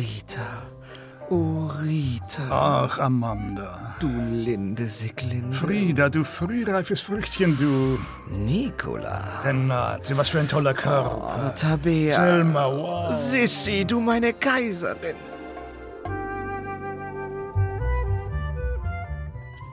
Rita. 0.00 0.48
Oh, 1.28 1.68
Rita. 1.82 2.44
Ach, 2.50 2.98
Amanda. 2.98 3.96
Du 4.00 4.08
linde 4.08 4.86
Sicklinde. 4.88 5.54
Frieda, 5.54 6.08
du 6.08 6.24
frühreifes 6.24 7.02
Früchtchen, 7.02 7.54
du. 7.58 7.98
Nicola. 8.34 9.42
Renate, 9.44 10.16
was 10.16 10.30
für 10.30 10.40
ein 10.40 10.48
toller 10.48 10.72
Körper. 10.72 11.18
Oh, 11.20 11.50
Tabea. 11.54 12.16
Selma, 12.16 12.64
wow. 12.66 13.14
Sissi, 13.14 13.84
du 13.84 14.00
meine 14.00 14.32
Kaiserin. 14.32 15.16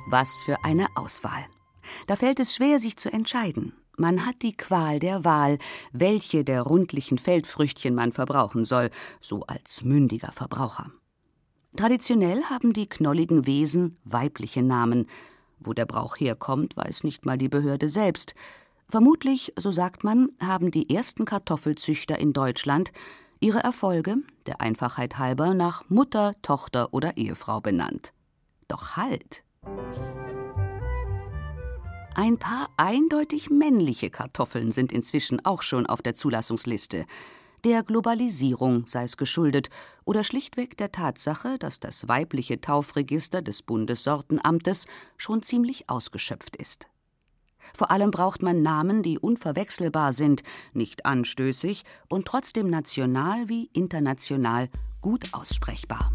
Was 0.09 0.29
für 0.45 0.57
eine 0.63 0.87
Auswahl. 0.95 1.45
Da 2.07 2.17
fällt 2.17 2.41
es 2.41 2.53
schwer, 2.53 2.79
sich 2.79 2.97
zu 2.97 3.09
entscheiden. 3.13 3.71
Man 3.99 4.27
hat 4.27 4.43
die 4.43 4.55
Qual 4.55 4.99
der 4.99 5.25
Wahl, 5.25 5.57
welche 5.91 6.43
der 6.43 6.61
rundlichen 6.61 7.17
Feldfrüchtchen 7.17 7.95
man 7.95 8.11
verbrauchen 8.11 8.63
soll, 8.63 8.91
so 9.21 9.41
als 9.47 9.83
mündiger 9.83 10.31
Verbraucher. 10.31 10.91
Traditionell 11.75 12.43
haben 12.43 12.73
die 12.73 12.87
knolligen 12.87 13.47
Wesen 13.47 13.97
weibliche 14.03 14.61
Namen. 14.61 15.07
Wo 15.59 15.73
der 15.73 15.87
Brauch 15.87 16.15
herkommt, 16.17 16.77
weiß 16.77 17.03
nicht 17.03 17.25
mal 17.25 17.39
die 17.39 17.49
Behörde 17.49 17.89
selbst. 17.89 18.35
Vermutlich, 18.87 19.53
so 19.57 19.71
sagt 19.71 20.03
man, 20.03 20.29
haben 20.39 20.69
die 20.69 20.93
ersten 20.93 21.25
Kartoffelzüchter 21.25 22.19
in 22.19 22.33
Deutschland 22.33 22.91
ihre 23.39 23.59
Erfolge, 23.59 24.17
der 24.45 24.61
Einfachheit 24.61 25.17
halber, 25.17 25.55
nach 25.55 25.89
Mutter, 25.89 26.35
Tochter 26.43 26.93
oder 26.93 27.17
Ehefrau 27.17 27.61
benannt. 27.61 28.13
Doch 28.67 28.95
halt! 28.95 29.43
Ein 32.17 32.39
paar 32.39 32.67
eindeutig 32.77 33.51
männliche 33.51 34.09
Kartoffeln 34.09 34.71
sind 34.71 34.91
inzwischen 34.91 35.45
auch 35.45 35.61
schon 35.61 35.85
auf 35.85 36.01
der 36.01 36.15
Zulassungsliste 36.15 37.05
der 37.63 37.83
Globalisierung 37.83 38.87
sei 38.87 39.03
es 39.03 39.17
geschuldet 39.17 39.69
oder 40.03 40.23
schlichtweg 40.23 40.77
der 40.77 40.91
Tatsache, 40.91 41.59
dass 41.59 41.79
das 41.79 42.07
weibliche 42.07 42.59
Taufregister 42.59 43.43
des 43.43 43.61
Bundessortenamtes 43.61 44.87
schon 45.17 45.43
ziemlich 45.43 45.89
ausgeschöpft 45.89 46.55
ist. 46.55 46.87
Vor 47.75 47.91
allem 47.91 48.09
braucht 48.09 48.41
man 48.41 48.63
Namen, 48.63 49.03
die 49.03 49.19
unverwechselbar 49.19 50.11
sind, 50.11 50.41
nicht 50.73 51.05
anstößig 51.05 51.83
und 52.09 52.25
trotzdem 52.25 52.69
national 52.69 53.47
wie 53.47 53.69
international 53.73 54.69
gut 55.01 55.33
aussprechbar. 55.33 56.11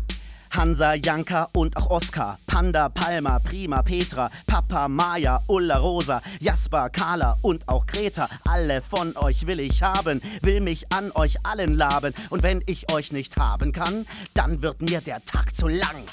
Hansa, 0.53 0.95
Janka 0.95 1.49
und 1.55 1.77
auch 1.77 1.91
Oskar. 1.91 2.39
Panda, 2.47 2.89
Palma, 2.89 3.39
Prima, 3.39 3.83
Petra, 3.83 4.31
Papa, 4.47 4.89
Maya, 4.89 5.43
Ulla, 5.49 5.79
Rosa, 5.79 6.21
Jasper, 6.41 6.91
Carla 6.91 7.39
und 7.43 7.69
auch 7.69 7.87
Greta. 7.87 8.29
Alle 8.45 8.83
von 8.83 9.17
euch 9.17 9.47
will 9.47 9.61
ich 9.61 9.83
haben, 9.83 10.21
will 10.43 10.61
mich 10.61 10.93
an 10.93 11.11
euch 11.13 11.45
allen 11.45 11.75
laben. 11.75 12.13
Und 12.31 12.43
wenn 12.43 12.63
ich 12.67 12.93
euch 12.93 13.13
nicht 13.13 13.37
haben 13.39 13.73
kann, 13.73 14.07
dann 14.35 14.63
wird 14.63 14.83
mir 14.83 15.01
der 15.01 15.25
Tag 15.25 15.57
zu 15.57 15.69
lang. 15.69 16.05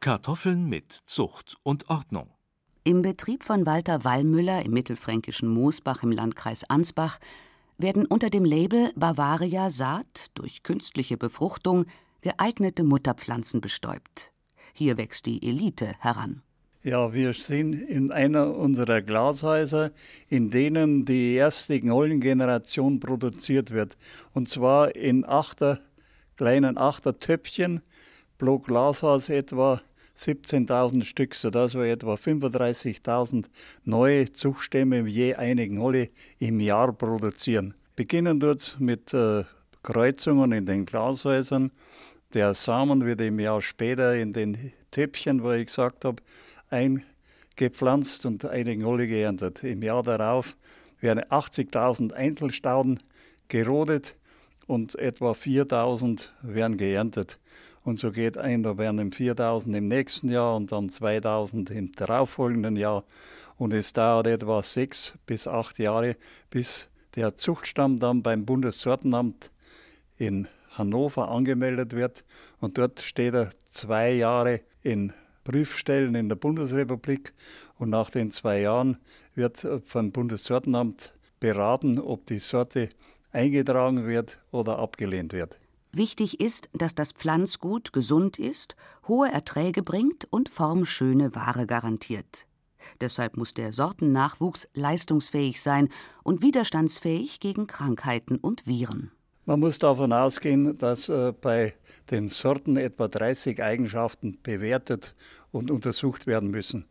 Kartoffeln 0.00 0.68
mit 0.68 0.92
Zucht 1.06 1.56
und 1.62 1.88
Ordnung. 1.90 2.30
Im 2.84 3.00
Betrieb 3.00 3.44
von 3.44 3.64
Walter 3.64 4.04
Wallmüller 4.04 4.64
im 4.64 4.72
mittelfränkischen 4.72 5.48
Moosbach 5.48 6.02
im 6.02 6.12
Landkreis 6.12 6.68
Ansbach 6.68 7.18
werden 7.78 8.06
unter 8.06 8.30
dem 8.30 8.44
Label 8.44 8.92
Bavaria 8.96 9.70
Saat 9.70 10.30
durch 10.34 10.62
künstliche 10.62 11.16
Befruchtung 11.16 11.86
geeignete 12.20 12.84
Mutterpflanzen 12.84 13.60
bestäubt. 13.60 14.32
Hier 14.72 14.96
wächst 14.96 15.26
die 15.26 15.46
Elite 15.46 15.94
heran. 15.98 16.42
Ja, 16.82 17.14
wir 17.14 17.32
sind 17.32 17.72
in 17.72 18.12
einer 18.12 18.54
unserer 18.54 19.00
Glashäuser, 19.00 19.90
in 20.28 20.50
denen 20.50 21.06
die 21.06 21.34
erste 21.34 21.80
Gnollengeneration 21.80 23.00
produziert 23.00 23.70
wird. 23.70 23.96
Und 24.34 24.50
zwar 24.50 24.94
in 24.94 25.24
achter, 25.24 25.80
kleinen 26.36 26.76
Achtertöpfchen, 26.76 27.80
pro 28.36 28.58
Glashaus 28.58 29.30
etwa 29.30 29.80
17.000 30.18 31.04
Stück, 31.04 31.34
sodass 31.34 31.74
wir 31.74 31.84
etwa 31.84 32.14
35.000 32.14 33.46
neue 33.84 34.32
Zuchtstämme 34.32 35.06
je 35.08 35.34
eine 35.34 35.68
Gnolle 35.68 36.10
im 36.38 36.60
Jahr 36.60 36.92
produzieren. 36.92 37.74
Beginnen 37.96 38.40
dort 38.40 38.76
mit 38.78 39.12
äh, 39.12 39.44
Kreuzungen 39.82 40.52
in 40.52 40.66
den 40.66 40.86
Glashäusern. 40.86 41.70
Der 42.32 42.54
Samen 42.54 43.04
wird 43.04 43.20
im 43.20 43.38
Jahr 43.38 43.62
später 43.62 44.16
in 44.16 44.32
den 44.32 44.72
Töpfchen, 44.90 45.42
wo 45.42 45.52
ich 45.52 45.66
gesagt 45.66 46.04
habe, 46.04 46.22
eingepflanzt 46.70 48.26
und 48.26 48.44
eine 48.44 48.76
Gnolle 48.76 49.06
geerntet. 49.06 49.62
Im 49.62 49.82
Jahr 49.82 50.02
darauf 50.02 50.56
werden 51.00 51.22
80.000 51.24 52.12
Einzelstauden 52.12 53.00
gerodet 53.48 54.16
und 54.66 54.96
etwa 54.96 55.32
4.000 55.32 56.28
werden 56.42 56.76
geerntet. 56.76 57.38
Und 57.84 57.98
so 57.98 58.10
geht 58.10 58.38
ein, 58.38 58.62
da 58.62 58.78
werden 58.78 59.12
4000 59.12 59.76
im 59.76 59.88
nächsten 59.88 60.30
Jahr 60.30 60.56
und 60.56 60.72
dann 60.72 60.88
2000 60.88 61.70
im 61.70 61.92
darauffolgenden 61.92 62.76
Jahr. 62.76 63.04
Und 63.58 63.74
es 63.74 63.92
dauert 63.92 64.26
etwa 64.26 64.62
sechs 64.62 65.12
bis 65.26 65.46
acht 65.46 65.78
Jahre, 65.78 66.16
bis 66.48 66.88
der 67.14 67.36
Zuchtstamm 67.36 68.00
dann 68.00 68.22
beim 68.22 68.46
Bundessortenamt 68.46 69.52
in 70.16 70.48
Hannover 70.70 71.28
angemeldet 71.28 71.94
wird. 71.94 72.24
Und 72.58 72.78
dort 72.78 73.00
steht 73.00 73.34
er 73.34 73.50
zwei 73.70 74.12
Jahre 74.12 74.62
in 74.82 75.12
Prüfstellen 75.44 76.14
in 76.14 76.30
der 76.30 76.36
Bundesrepublik. 76.36 77.34
Und 77.76 77.90
nach 77.90 78.08
den 78.08 78.30
zwei 78.30 78.62
Jahren 78.62 78.96
wird 79.34 79.66
vom 79.84 80.10
Bundessortenamt 80.10 81.12
beraten, 81.38 81.98
ob 81.98 82.24
die 82.26 82.38
Sorte 82.38 82.88
eingetragen 83.30 84.06
wird 84.06 84.38
oder 84.52 84.78
abgelehnt 84.78 85.34
wird. 85.34 85.58
Wichtig 85.96 86.40
ist, 86.40 86.68
dass 86.72 86.96
das 86.96 87.12
Pflanzgut 87.12 87.92
gesund 87.92 88.40
ist, 88.40 88.74
hohe 89.06 89.30
Erträge 89.30 89.82
bringt 89.82 90.26
und 90.28 90.48
formschöne 90.48 91.36
Ware 91.36 91.66
garantiert. 91.66 92.48
Deshalb 93.00 93.36
muss 93.36 93.54
der 93.54 93.72
Sortennachwuchs 93.72 94.66
leistungsfähig 94.74 95.62
sein 95.62 95.88
und 96.24 96.42
widerstandsfähig 96.42 97.38
gegen 97.38 97.68
Krankheiten 97.68 98.38
und 98.38 98.66
Viren. 98.66 99.12
Man 99.44 99.60
muss 99.60 99.78
davon 99.78 100.12
ausgehen, 100.12 100.76
dass 100.78 101.08
äh, 101.08 101.32
bei 101.32 101.74
den 102.10 102.28
Sorten 102.28 102.76
etwa 102.76 103.06
30 103.06 103.62
Eigenschaften 103.62 104.38
bewertet 104.42 105.14
und 105.52 105.70
untersucht 105.70 106.26
werden 106.26 106.50
müssen. 106.50 106.86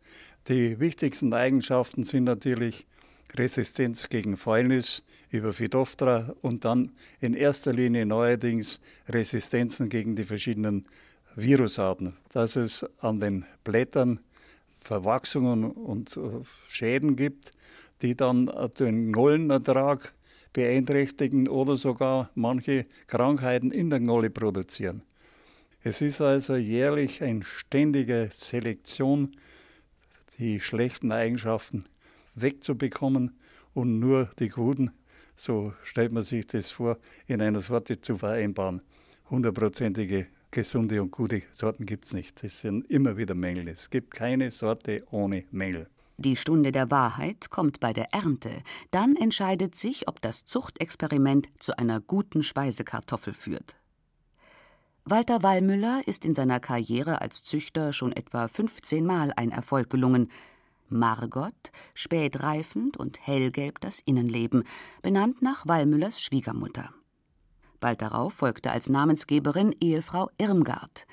Die 0.47 0.79
wichtigsten 0.79 1.33
Eigenschaften 1.33 2.05
sind 2.05 2.23
natürlich 2.23 2.87
Resistenz 3.35 4.07
gegen 4.07 4.37
Fäulnis, 4.37 5.03
über 5.33 5.51
Phytophthora 5.51 6.35
und 6.41 6.63
dann 6.63 6.91
in 7.19 7.33
erster 7.33 7.73
Linie 7.73 8.05
neuerdings 8.05 8.79
Resistenzen 9.09 9.89
gegen 9.89 10.15
die 10.15 10.25
verschiedenen 10.25 10.85
Virusarten. 11.35 12.15
Dass 12.31 12.55
es 12.55 12.85
an 12.99 13.19
den 13.19 13.45
Blättern 13.63 14.19
Verwachsungen 14.77 15.71
und 15.71 16.17
äh, 16.17 16.21
Schäden 16.69 17.15
gibt, 17.15 17.53
die 18.01 18.15
dann 18.15 18.51
den 18.77 19.11
Knollenertrag 19.11 20.13
beeinträchtigen 20.51 21.47
oder 21.47 21.77
sogar 21.77 22.29
manche 22.35 22.85
Krankheiten 23.07 23.71
in 23.71 23.89
der 23.89 23.99
Knolle 23.99 24.29
produzieren. 24.29 25.01
Es 25.83 25.99
ist 26.01 26.21
also 26.21 26.55
jährlich 26.55 27.23
eine 27.23 27.43
ständige 27.43 28.29
Selektion, 28.31 29.31
die 30.37 30.59
schlechten 30.59 31.11
Eigenschaften 31.11 31.85
wegzubekommen 32.35 33.35
und 33.73 33.99
nur 33.99 34.29
die 34.39 34.49
guten 34.49 34.91
so 35.35 35.73
stellt 35.83 36.11
man 36.11 36.23
sich 36.23 36.47
das 36.47 36.71
vor, 36.71 36.97
in 37.27 37.41
einer 37.41 37.61
Sorte 37.61 37.99
zu 37.99 38.17
vereinbaren. 38.17 38.81
Hundertprozentige 39.29 40.27
gesunde 40.51 41.01
und 41.01 41.11
gute 41.11 41.41
Sorten 41.51 41.85
gibt 41.85 42.05
es 42.05 42.13
nicht. 42.13 42.43
Es 42.43 42.61
sind 42.61 42.89
immer 42.89 43.17
wieder 43.17 43.33
Mängel. 43.33 43.67
Es 43.67 43.89
gibt 43.89 44.11
keine 44.11 44.51
Sorte 44.51 45.03
ohne 45.09 45.45
Mängel. 45.51 45.87
Die 46.17 46.35
Stunde 46.35 46.71
der 46.71 46.91
Wahrheit 46.91 47.49
kommt 47.49 47.79
bei 47.79 47.91
der 47.91 48.13
Ernte. 48.13 48.61
Dann 48.91 49.15
entscheidet 49.15 49.75
sich, 49.75 50.07
ob 50.07 50.21
das 50.21 50.45
Zuchtexperiment 50.45 51.47
zu 51.59 51.77
einer 51.77 51.99
guten 51.99 52.43
Speisekartoffel 52.43 53.33
führt. 53.33 53.75
Walter 55.05 55.43
Wallmüller 55.43 56.01
ist 56.05 56.23
in 56.23 56.35
seiner 56.35 56.59
Karriere 56.59 57.19
als 57.19 57.43
Züchter 57.43 57.91
schon 57.91 58.13
etwa 58.13 58.47
15 58.47 59.05
Mal 59.05 59.33
ein 59.35 59.51
Erfolg 59.51 59.89
gelungen. 59.89 60.29
Margot, 60.89 61.71
spätreifend 61.93 62.97
und 62.97 63.25
hellgelb 63.25 63.79
das 63.81 63.99
Innenleben, 63.99 64.63
benannt 65.01 65.41
nach 65.41 65.67
Wallmüllers 65.67 66.21
Schwiegermutter. 66.21 66.93
Bald 67.79 68.01
darauf 68.01 68.33
folgte 68.33 68.71
als 68.71 68.89
Namensgeberin 68.89 69.75
Ehefrau 69.81 70.29
Irmgard. 70.37 71.05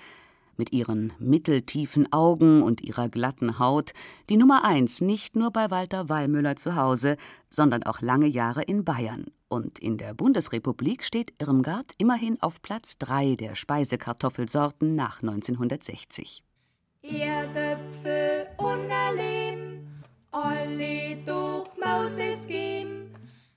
Mit 0.56 0.72
ihren 0.72 1.12
mitteltiefen 1.18 2.12
Augen 2.12 2.62
und 2.62 2.82
ihrer 2.82 3.08
glatten 3.08 3.58
Haut 3.58 3.92
die 4.28 4.36
Nummer 4.36 4.62
eins 4.62 5.00
nicht 5.00 5.34
nur 5.34 5.50
bei 5.52 5.70
Walter 5.70 6.10
Wallmüller 6.10 6.56
zu 6.56 6.76
Hause, 6.76 7.16
sondern 7.48 7.82
auch 7.82 8.02
lange 8.02 8.26
Jahre 8.26 8.62
in 8.62 8.84
Bayern. 8.84 9.26
Und 9.48 9.78
in 9.78 9.96
der 9.96 10.12
Bundesrepublik 10.12 11.02
steht 11.02 11.32
Irmgard 11.40 11.94
immerhin 11.96 12.40
auf 12.42 12.60
Platz 12.60 12.98
drei 12.98 13.36
der 13.36 13.54
Speisekartoffelsorten 13.54 14.94
nach 14.94 15.22
1960. 15.22 16.44
Erdöpfel 17.02 18.48
unerleben, 18.58 20.04
alle 20.30 21.16
durch 21.24 21.68
Mauses 21.82 22.46
geben, 22.46 23.14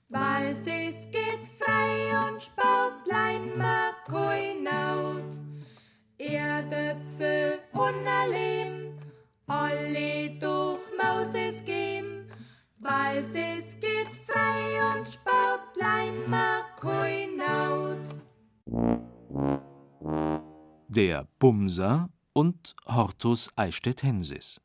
weil 0.08 0.52
es 0.52 0.96
geht 1.10 1.46
frei 1.58 2.10
und 2.26 2.42
Sportlein 2.42 3.04
klein 3.04 3.58
Makoinaut. 3.58 5.36
Erdöpfel 6.18 7.60
unerleben, 7.72 8.98
alle 9.46 10.30
durch 10.40 10.80
Mauses 10.98 11.64
geben, 11.64 12.30
weil 12.78 13.24
es 13.34 13.78
geht 13.78 14.16
frei 14.26 14.96
und 14.96 15.06
Sportlein 15.06 15.64
klein 15.74 16.14
Makoinaut. 16.28 17.98
Der 20.88 21.26
Bumser 21.38 22.08
und 22.34 22.76
Hortus 22.86 23.50
eichstättensis. 23.56 24.60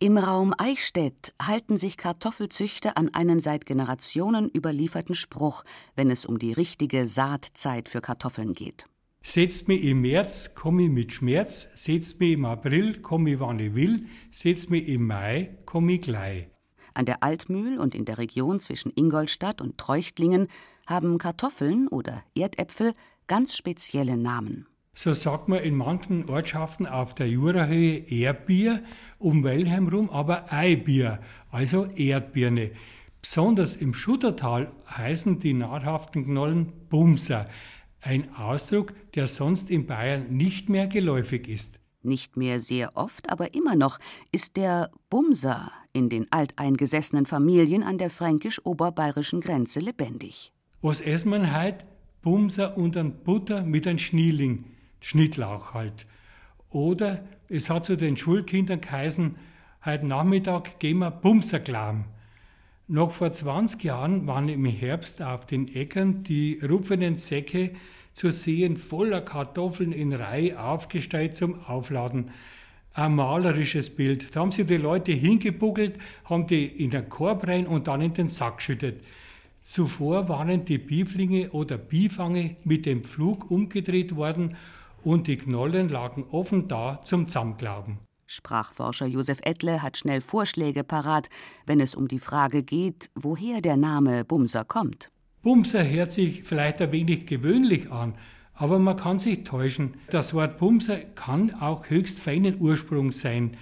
Im 0.00 0.18
Raum 0.18 0.52
Eichstätt 0.58 1.34
halten 1.40 1.76
sich 1.76 1.96
Kartoffelzüchter 1.96 2.98
an 2.98 3.14
einen 3.14 3.40
seit 3.40 3.64
Generationen 3.64 4.50
überlieferten 4.50 5.14
Spruch, 5.14 5.64
wenn 5.96 6.10
es 6.10 6.26
um 6.26 6.38
die 6.38 6.52
richtige 6.52 7.06
Saatzeit 7.06 7.88
für 7.88 8.00
Kartoffeln 8.00 8.54
geht. 8.54 8.86
Setzt 9.22 9.68
mich 9.68 9.82
im 9.84 10.02
März, 10.02 10.50
komm 10.54 10.80
ich 10.80 10.90
mit 10.90 11.12
Schmerz, 11.12 11.68
setzt 11.74 12.20
mich 12.20 12.32
im 12.32 12.44
April, 12.44 13.00
komm 13.00 13.26
ich 13.26 13.40
wann 13.40 13.58
ich 13.58 13.74
will, 13.74 14.06
setzt 14.30 14.68
mich 14.68 14.86
im 14.86 15.06
Mai, 15.06 15.56
komm 15.64 15.88
ich 15.88 16.02
gleich. 16.02 16.48
An 16.92 17.06
der 17.06 17.22
Altmühl 17.22 17.78
und 17.78 17.94
in 17.94 18.04
der 18.04 18.18
Region 18.18 18.60
zwischen 18.60 18.92
Ingolstadt 18.94 19.62
und 19.62 19.78
Treuchtlingen 19.78 20.48
haben 20.86 21.16
Kartoffeln 21.16 21.88
oder 21.88 22.22
Erdäpfel 22.36 22.92
ganz 23.26 23.56
spezielle 23.56 24.18
Namen. 24.18 24.66
So 24.94 25.12
sagt 25.12 25.48
man 25.48 25.58
in 25.58 25.76
manchen 25.76 26.28
Ortschaften 26.30 26.86
auf 26.86 27.14
der 27.14 27.28
Jurahöhe 27.28 27.98
Erdbier, 28.08 28.82
um 29.18 29.42
Wellheim 29.42 29.88
rum 29.88 30.08
aber 30.10 30.52
Eibier, 30.52 31.18
also 31.50 31.86
Erdbirne. 31.86 32.70
Besonders 33.20 33.74
im 33.74 33.92
Schuttertal 33.92 34.70
heißen 34.88 35.40
die 35.40 35.54
nahrhaften 35.54 36.24
Knollen 36.26 36.72
Bumser, 36.90 37.48
ein 38.00 38.34
Ausdruck, 38.36 38.92
der 39.14 39.26
sonst 39.26 39.70
in 39.70 39.86
Bayern 39.86 40.36
nicht 40.36 40.68
mehr 40.68 40.86
geläufig 40.86 41.48
ist. 41.48 41.80
Nicht 42.02 42.36
mehr 42.36 42.60
sehr 42.60 42.96
oft, 42.96 43.30
aber 43.30 43.54
immer 43.54 43.76
noch 43.76 43.98
ist 44.30 44.58
der 44.58 44.90
Bumser 45.08 45.72
in 45.94 46.10
den 46.10 46.30
alteingesessenen 46.30 47.24
Familien 47.24 47.82
an 47.82 47.96
der 47.96 48.10
fränkisch-oberbayerischen 48.10 49.40
Grenze 49.40 49.80
lebendig. 49.80 50.52
Was 50.82 51.00
essen 51.00 51.30
man 51.30 51.56
heut? 51.56 51.84
Bumser 52.20 52.76
und 52.76 52.96
ein 52.96 53.22
Butter 53.24 53.62
mit 53.62 53.86
einem 53.86 53.98
Schnieling, 53.98 54.64
Schnittlauch 55.04 55.74
halt. 55.74 56.06
Oder 56.70 57.22
es 57.50 57.68
hat 57.68 57.84
zu 57.84 57.96
den 57.96 58.16
Schulkindern 58.16 58.80
geheißen, 58.80 59.36
heute 59.84 60.06
Nachmittag 60.06 60.78
gehen 60.78 60.98
wir 60.98 61.10
Bumserklam. 61.10 62.06
Noch 62.88 63.10
vor 63.10 63.30
20 63.30 63.84
Jahren 63.84 64.26
waren 64.26 64.48
im 64.48 64.64
Herbst 64.64 65.20
auf 65.20 65.44
den 65.44 65.74
Äckern 65.74 66.22
die 66.22 66.58
rupfenden 66.58 67.16
Säcke 67.16 67.72
zu 68.14 68.30
sehen, 68.30 68.78
voller 68.78 69.20
Kartoffeln 69.20 69.92
in 69.92 70.14
Reihe 70.14 70.58
aufgestellt 70.58 71.34
zum 71.34 71.62
Aufladen. 71.64 72.30
Ein 72.94 73.14
malerisches 73.14 73.90
Bild. 73.90 74.34
Da 74.34 74.40
haben 74.40 74.52
sich 74.52 74.66
die 74.66 74.76
Leute 74.78 75.12
hingebuckelt, 75.12 75.98
haben 76.24 76.46
die 76.46 76.64
in 76.64 76.90
den 76.90 77.10
Korb 77.10 77.46
rein 77.46 77.66
und 77.66 77.88
dann 77.88 78.00
in 78.00 78.14
den 78.14 78.28
Sack 78.28 78.58
geschüttet. 78.58 79.02
Zuvor 79.60 80.30
waren 80.30 80.64
die 80.64 80.78
Bieflinge 80.78 81.50
oder 81.50 81.76
Biefange 81.76 82.56
mit 82.64 82.86
dem 82.86 83.04
Pflug 83.04 83.50
umgedreht 83.50 84.16
worden 84.16 84.56
und 85.04 85.26
die 85.26 85.36
Knollen 85.36 85.88
lagen 85.88 86.24
offen 86.30 86.68
da 86.68 87.00
zum 87.02 87.28
Zusammenglauben. 87.28 87.98
Sprachforscher 88.26 89.06
Josef 89.06 89.38
Ettle 89.42 89.82
hat 89.82 89.98
schnell 89.98 90.20
Vorschläge 90.20 90.82
parat, 90.82 91.28
wenn 91.66 91.80
es 91.80 91.94
um 91.94 92.08
die 92.08 92.18
Frage 92.18 92.62
geht, 92.62 93.10
woher 93.14 93.60
der 93.60 93.76
Name 93.76 94.24
Bumser 94.24 94.64
kommt. 94.64 95.10
Bumser 95.42 95.86
hört 95.86 96.10
sich 96.10 96.42
vielleicht 96.42 96.80
ein 96.80 96.90
wenig 96.92 97.26
gewöhnlich 97.26 97.92
an, 97.92 98.14
aber 98.54 98.78
man 98.78 98.96
kann 98.96 99.18
sich 99.18 99.44
täuschen. 99.44 99.94
Das 100.10 100.32
Wort 100.32 100.58
Bumser 100.58 100.96
kann 100.96 101.54
auch 101.60 101.90
höchst 101.90 102.18
feinen 102.20 102.58
Ursprungs 102.58 103.20
sein. 103.20 103.56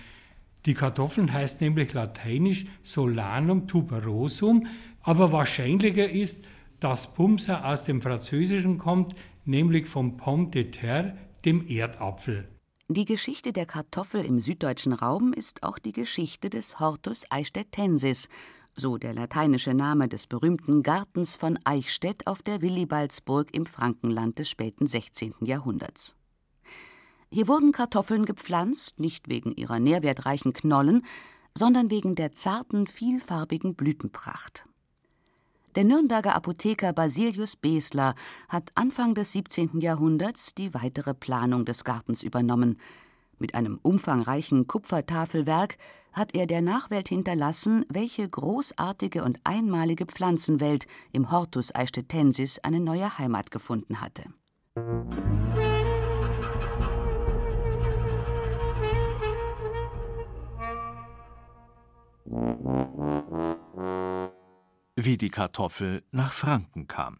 Die 0.65 0.75
Kartoffeln 0.75 1.33
heißt 1.33 1.61
nämlich 1.61 1.93
lateinisch 1.93 2.67
Solanum 2.85 3.67
tuberosum, 3.67 4.69
aber 5.01 5.33
wahrscheinlicher 5.33 6.09
ist, 6.09 6.39
dass 6.79 7.15
Bumser 7.15 7.65
aus 7.65 7.85
dem 7.85 8.01
Französischen 8.01 8.79
kommt, 8.79 9.15
nämlich 9.45 9.87
vom 9.87 10.17
Pomme 10.17 10.49
de 10.51 10.71
terre, 10.71 11.17
dem 11.45 11.67
Erdapfel. 11.67 12.49
Die 12.89 13.05
Geschichte 13.05 13.53
der 13.53 13.67
Kartoffel 13.67 14.25
im 14.25 14.41
süddeutschen 14.41 14.93
Raum 14.93 15.33
ist 15.33 15.63
auch 15.63 15.79
die 15.79 15.93
Geschichte 15.93 16.51
des 16.51 16.79
Hortus 16.79 17.25
eichstättensis, 17.31 18.29
so 18.75 18.99
der 18.99 19.15
lateinische 19.15 19.75
Name 19.75 20.09
des 20.09 20.27
berühmten 20.27 20.83
Gartens 20.83 21.37
von 21.37 21.59
Eichstätt 21.65 22.27
auf 22.27 22.43
der 22.43 22.63
Willibaldsburg 22.63 23.55
im 23.55 23.67
Frankenland 23.67 24.39
des 24.39 24.49
späten 24.51 24.87
16. 24.87 25.35
Jahrhunderts. 25.41 26.17
Hier 27.31 27.49
wurden 27.49 27.73
Kartoffeln 27.73 28.25
gepflanzt, 28.25 29.01
nicht 29.01 29.29
wegen 29.29 29.53
ihrer 29.53 29.79
nährwertreichen 29.79 30.53
Knollen, 30.53 31.05
sondern 31.57 31.91
wegen 31.91 32.15
der 32.15 32.33
zarten, 32.33 32.87
vielfarbigen 32.87 33.75
Blütenpracht. 33.75 34.67
Der 35.75 35.85
Nürnberger 35.85 36.35
Apotheker 36.35 36.93
Basilius 36.93 37.57
Besler 37.57 38.15
hat 38.51 38.71
Anfang 38.75 39.15
des 39.15 39.33
17. 39.33 39.81
Jahrhunderts 39.81 40.55
die 40.55 40.75
weitere 40.75 41.15
Planung 41.15 41.65
des 41.65 41.85
Gartens 41.85 42.23
übernommen. 42.23 42.79
Mit 43.39 43.55
einem 43.55 43.79
umfangreichen 43.81 44.67
Kupfertafelwerk 44.67 45.79
hat 46.13 46.35
er 46.35 46.47
der 46.47 46.61
Nachwelt 46.61 47.09
hinterlassen, 47.09 47.87
welche 47.89 48.29
großartige 48.29 49.25
und 49.25 49.41
einmalige 49.45 50.05
Pflanzenwelt 50.05 50.87
im 51.11 51.31
Hortus 51.31 51.75
eichstättensis 51.75 52.59
eine 52.59 52.79
neue 52.79 53.17
Heimat 53.17 53.51
gefunden 53.51 54.03
hatte. 54.03 54.25
Wie 65.05 65.19
die 65.19 65.31
Kartoffel 65.31 66.05
nach 66.13 66.33
Franken 66.33 66.87
kam. 66.87 67.19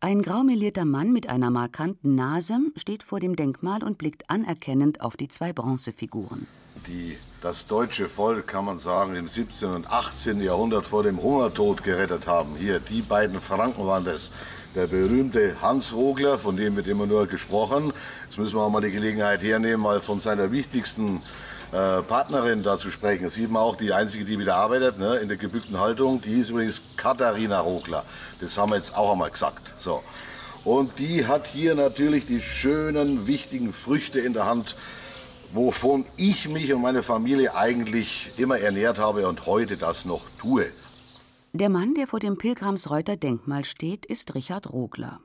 Ein 0.00 0.20
graumelierter 0.20 0.84
Mann 0.84 1.14
mit 1.14 1.30
einer 1.30 1.50
markanten 1.50 2.14
Nase 2.14 2.58
steht 2.76 3.02
vor 3.02 3.20
dem 3.20 3.36
Denkmal 3.36 3.82
und 3.82 3.96
blickt 3.96 4.28
anerkennend 4.28 5.00
auf 5.00 5.16
die 5.16 5.28
zwei 5.28 5.54
Bronzefiguren. 5.54 6.46
Die 6.86 7.16
das 7.40 7.66
deutsche 7.66 8.10
Volk, 8.10 8.46
kann 8.46 8.66
man 8.66 8.78
sagen, 8.78 9.16
im 9.16 9.26
17. 9.26 9.70
und 9.70 9.90
18. 9.90 10.42
Jahrhundert 10.42 10.84
vor 10.84 11.04
dem 11.04 11.22
Hungertod 11.22 11.82
gerettet 11.82 12.26
haben. 12.26 12.54
Hier, 12.54 12.80
die 12.80 13.00
beiden 13.00 13.40
Franken 13.40 13.86
waren 13.86 14.04
das. 14.04 14.30
Der 14.74 14.86
berühmte 14.86 15.56
Hans 15.62 15.94
Rogler, 15.94 16.38
von 16.38 16.56
dem 16.58 16.76
wird 16.76 16.86
immer 16.86 17.06
nur 17.06 17.26
gesprochen. 17.26 17.94
Jetzt 18.24 18.38
müssen 18.38 18.56
wir 18.56 18.60
auch 18.60 18.70
mal 18.70 18.82
die 18.82 18.90
Gelegenheit 18.90 19.42
hernehmen, 19.42 19.80
mal 19.80 20.02
von 20.02 20.20
seiner 20.20 20.52
wichtigsten 20.52 21.22
äh, 21.72 22.02
Partnerin 22.02 22.62
da 22.62 22.76
zu 22.76 22.90
sprechen. 22.90 23.24
Das 23.24 23.34
sieht 23.34 23.54
auch, 23.54 23.76
die 23.76 23.92
einzige, 23.92 24.24
die 24.24 24.38
wieder 24.38 24.56
arbeitet, 24.56 24.98
ne, 24.98 25.16
in 25.16 25.28
der 25.28 25.38
gebückten 25.38 25.80
Haltung, 25.80 26.20
die 26.20 26.40
ist 26.40 26.50
übrigens 26.50 26.82
Katharina 26.96 27.60
Rogler. 27.60 28.04
Das 28.40 28.58
haben 28.58 28.70
wir 28.70 28.76
jetzt 28.76 28.96
auch 28.96 29.12
einmal 29.12 29.30
gesagt. 29.30 29.74
So. 29.78 30.02
Und 30.64 30.98
die 30.98 31.26
hat 31.26 31.46
hier 31.46 31.74
natürlich 31.74 32.26
die 32.26 32.40
schönen, 32.40 33.26
wichtigen 33.26 33.72
Früchte 33.72 34.20
in 34.20 34.32
der 34.32 34.46
Hand, 34.46 34.76
wovon 35.52 36.04
ich 36.16 36.48
mich 36.48 36.72
und 36.72 36.82
meine 36.82 37.02
Familie 37.02 37.56
eigentlich 37.56 38.32
immer 38.36 38.58
ernährt 38.58 38.98
habe 38.98 39.26
und 39.26 39.46
heute 39.46 39.76
das 39.76 40.04
noch 40.04 40.28
tue. 40.38 40.70
Der 41.54 41.68
Mann, 41.68 41.94
der 41.94 42.06
vor 42.06 42.20
dem 42.20 42.38
Pilgramsreuter 42.38 43.16
Denkmal 43.16 43.64
steht, 43.64 44.06
ist 44.06 44.34
Richard 44.34 44.72
Rogler. 44.72 45.20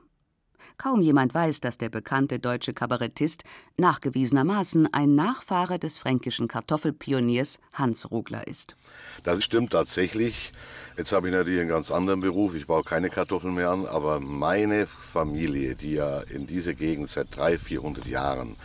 Kaum 0.76 1.00
jemand 1.00 1.34
weiß, 1.34 1.60
dass 1.60 1.78
der 1.78 1.88
bekannte 1.88 2.38
deutsche 2.38 2.72
Kabarettist 2.72 3.44
nachgewiesenermaßen 3.76 4.92
ein 4.92 5.14
Nachfahre 5.14 5.78
des 5.78 5.98
fränkischen 5.98 6.48
Kartoffelpioniers 6.48 7.58
Hans 7.72 8.10
Rogler 8.10 8.46
ist. 8.46 8.76
Das 9.24 9.42
stimmt 9.42 9.72
tatsächlich. 9.72 10.52
Jetzt 10.96 11.12
habe 11.12 11.28
ich 11.28 11.34
natürlich 11.34 11.60
einen 11.60 11.68
ganz 11.68 11.90
anderen 11.90 12.20
Beruf. 12.20 12.54
Ich 12.54 12.66
baue 12.66 12.82
keine 12.82 13.08
Kartoffeln 13.08 13.54
mehr 13.54 13.70
an, 13.70 13.86
aber 13.86 14.20
meine 14.20 14.86
Familie, 14.86 15.74
die 15.74 15.92
ja 15.92 16.20
in 16.20 16.46
dieser 16.46 16.74
Gegend 16.74 17.08
seit 17.08 17.36
300, 17.36 17.60
400 17.60 18.06
Jahren 18.06 18.56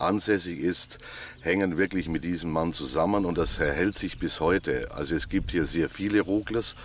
ansässig 0.00 0.58
ist, 0.58 0.98
hängen 1.40 1.78
wirklich 1.78 2.08
mit 2.08 2.24
diesem 2.24 2.50
Mann 2.50 2.72
zusammen 2.72 3.24
und 3.24 3.38
das 3.38 3.58
erhält 3.58 3.96
sich 3.96 4.18
bis 4.18 4.40
heute. 4.40 4.88
Also 4.92 5.14
es 5.14 5.28
gibt 5.28 5.50
hier 5.50 5.64
sehr 5.64 5.88
viele 5.88 6.20
Roglers 6.20 6.76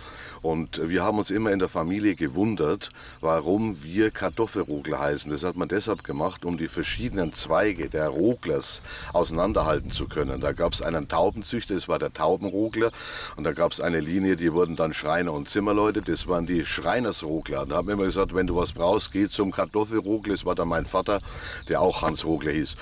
und 0.42 0.88
wir 0.88 1.04
haben 1.04 1.18
uns 1.18 1.30
immer 1.30 1.50
in 1.50 1.58
der 1.58 1.68
Familie 1.68 2.14
gewundert, 2.14 2.90
warum 3.20 3.82
wir 3.82 4.10
Kartoffelrogler 4.10 4.98
heißen. 4.98 5.30
Das 5.30 5.44
hat 5.44 5.56
man 5.56 5.68
deshalb 5.68 6.04
gemacht, 6.04 6.44
um 6.44 6.56
die 6.56 6.68
verschiedenen 6.68 7.32
Zweige 7.32 7.88
der 7.88 8.08
Roglers 8.08 8.80
auseinanderhalten 9.12 9.90
zu 9.90 10.06
können. 10.06 10.40
Da 10.40 10.52
gab 10.52 10.72
es 10.72 10.82
einen 10.82 11.08
Taubenzüchter, 11.08 11.74
das 11.74 11.88
war 11.88 11.98
der 11.98 12.12
Taubenrogler 12.12 12.92
und 13.36 13.44
da 13.44 13.52
gab 13.52 13.72
es 13.72 13.80
eine 13.80 14.00
Linie, 14.00 14.36
die 14.36 14.52
wurden 14.52 14.76
dann 14.76 14.94
Schreiner 14.94 15.32
und 15.32 15.48
Zimmerleute, 15.48 16.00
das 16.00 16.28
waren 16.28 16.46
die 16.46 16.64
Schreinersrogler. 16.64 17.66
Da 17.66 17.76
haben 17.76 17.88
wir 17.88 17.94
immer 17.94 18.04
gesagt, 18.04 18.34
wenn 18.34 18.46
du 18.46 18.56
was 18.56 18.72
brauchst, 18.72 19.12
geh 19.12 19.28
zum 19.28 19.52
Kartoffelrogler. 19.52 20.32
Das 20.32 20.44
war 20.44 20.54
dann 20.54 20.68
mein 20.68 20.86
Vater, 20.86 21.20
der 21.68 21.80
auch 21.80 22.02
Hans 22.02 22.24
Rogler 22.24 22.52
hieß. 22.52 22.76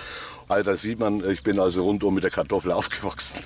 Also 0.48 0.70
da 0.70 0.76
sieht 0.76 0.98
man, 0.98 1.28
ich 1.28 1.42
bin 1.42 1.58
also 1.58 1.82
rundum 1.82 2.14
mit 2.14 2.24
der 2.24 2.30
Kartoffel 2.30 2.72
aufgewachsen. 2.80 3.40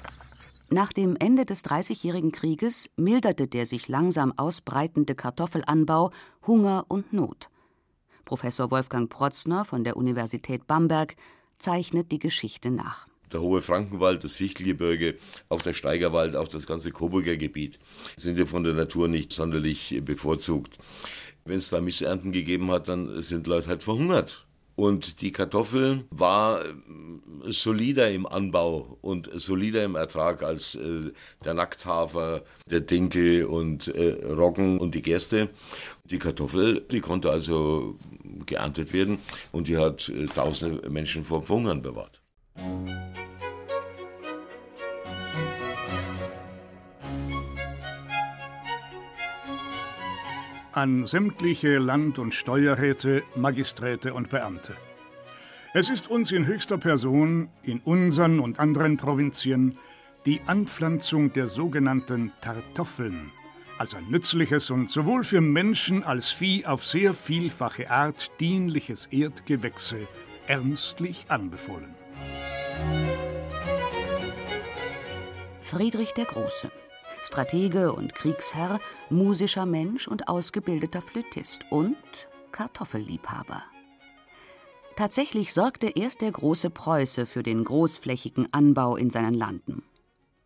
Nach 0.70 0.92
dem 0.92 1.16
Ende 1.18 1.46
des 1.46 1.62
Dreißigjährigen 1.62 2.30
Krieges 2.30 2.90
milderte 2.96 3.46
der 3.46 3.64
sich 3.64 3.88
langsam 3.88 4.34
ausbreitende 4.36 5.14
Kartoffelanbau 5.14 6.10
Hunger 6.46 6.84
und 6.88 7.12
Not. 7.12 7.48
Professor 8.26 8.70
Wolfgang 8.70 9.08
Protzner 9.08 9.64
von 9.64 9.82
der 9.84 9.96
Universität 9.96 10.66
Bamberg 10.66 11.16
zeichnet 11.58 12.12
die 12.12 12.18
Geschichte 12.18 12.70
nach. 12.70 13.06
Der 13.32 13.40
hohe 13.40 13.62
Frankenwald, 13.62 14.24
das 14.24 14.34
Fichtelgebirge, 14.34 15.16
auch 15.48 15.62
der 15.62 15.74
Steigerwald, 15.74 16.36
auch 16.36 16.48
das 16.48 16.66
ganze 16.66 16.90
Coburger 16.90 17.36
Gebiet 17.36 17.78
sind 18.16 18.38
ja 18.38 18.46
von 18.46 18.64
der 18.64 18.74
Natur 18.74 19.08
nicht 19.08 19.32
sonderlich 19.32 20.00
bevorzugt. 20.02 20.78
Wenn 21.44 21.58
es 21.58 21.70
da 21.70 21.80
Missernten 21.80 22.32
gegeben 22.32 22.70
hat, 22.70 22.88
dann 22.88 23.22
sind 23.22 23.46
Leute 23.46 23.68
halt 23.68 23.82
verhungert. 23.82 24.46
Und 24.78 25.22
die 25.22 25.32
Kartoffel 25.32 26.04
war 26.10 26.64
äh, 26.64 26.68
solider 27.46 28.12
im 28.12 28.26
Anbau 28.26 28.96
und 29.00 29.28
solider 29.34 29.82
im 29.82 29.96
Ertrag 29.96 30.44
als 30.44 30.76
äh, 30.76 31.10
der 31.44 31.54
Nackthafer, 31.54 32.44
der 32.70 32.82
Dinkel 32.82 33.46
und 33.46 33.88
äh, 33.88 34.24
Roggen 34.24 34.78
und 34.78 34.94
die 34.94 35.02
Gerste. 35.02 35.48
Die 36.04 36.20
Kartoffel, 36.20 36.82
die 36.92 37.00
konnte 37.00 37.28
also 37.28 37.98
geerntet 38.46 38.92
werden 38.92 39.18
und 39.50 39.66
die 39.66 39.76
hat 39.76 40.10
äh, 40.10 40.26
tausende 40.26 40.88
Menschen 40.88 41.24
vor 41.24 41.48
Hungern 41.48 41.82
bewahrt. 41.82 42.22
An 50.72 51.06
sämtliche 51.06 51.78
Land- 51.78 52.18
und 52.18 52.34
Steuerräte, 52.34 53.22
Magisträte 53.36 54.14
und 54.14 54.28
Beamte. 54.28 54.74
Es 55.74 55.90
ist 55.90 56.08
uns 56.08 56.32
in 56.32 56.46
höchster 56.46 56.78
Person 56.78 57.48
in 57.62 57.80
unseren 57.80 58.40
und 58.40 58.58
anderen 58.58 58.96
Provinzien 58.96 59.78
die 60.26 60.40
Anpflanzung 60.46 61.32
der 61.32 61.48
sogenannten 61.48 62.32
Kartoffeln 62.40 63.30
als 63.78 63.94
ein 63.94 64.08
nützliches 64.08 64.70
und 64.70 64.90
sowohl 64.90 65.24
für 65.24 65.40
Menschen 65.40 66.02
als 66.02 66.30
Vieh 66.30 66.66
auf 66.66 66.84
sehr 66.84 67.14
vielfache 67.14 67.90
Art 67.90 68.32
dienliches 68.40 69.06
Erdgewächse 69.06 70.08
ernstlich 70.46 71.26
anbefohlen. 71.28 71.94
Friedrich 75.60 76.12
der 76.14 76.24
Große 76.24 76.70
Stratege 77.22 77.92
und 77.92 78.14
Kriegsherr, 78.14 78.80
musischer 79.10 79.66
Mensch 79.66 80.08
und 80.08 80.28
ausgebildeter 80.28 81.02
Flötist 81.02 81.64
und 81.70 81.96
Kartoffelliebhaber. 82.52 83.62
Tatsächlich 84.96 85.54
sorgte 85.54 85.88
erst 85.88 86.22
der 86.22 86.32
große 86.32 86.70
Preuße 86.70 87.26
für 87.26 87.42
den 87.42 87.62
großflächigen 87.62 88.52
Anbau 88.52 88.96
in 88.96 89.10
seinen 89.10 89.34
Landen. 89.34 89.82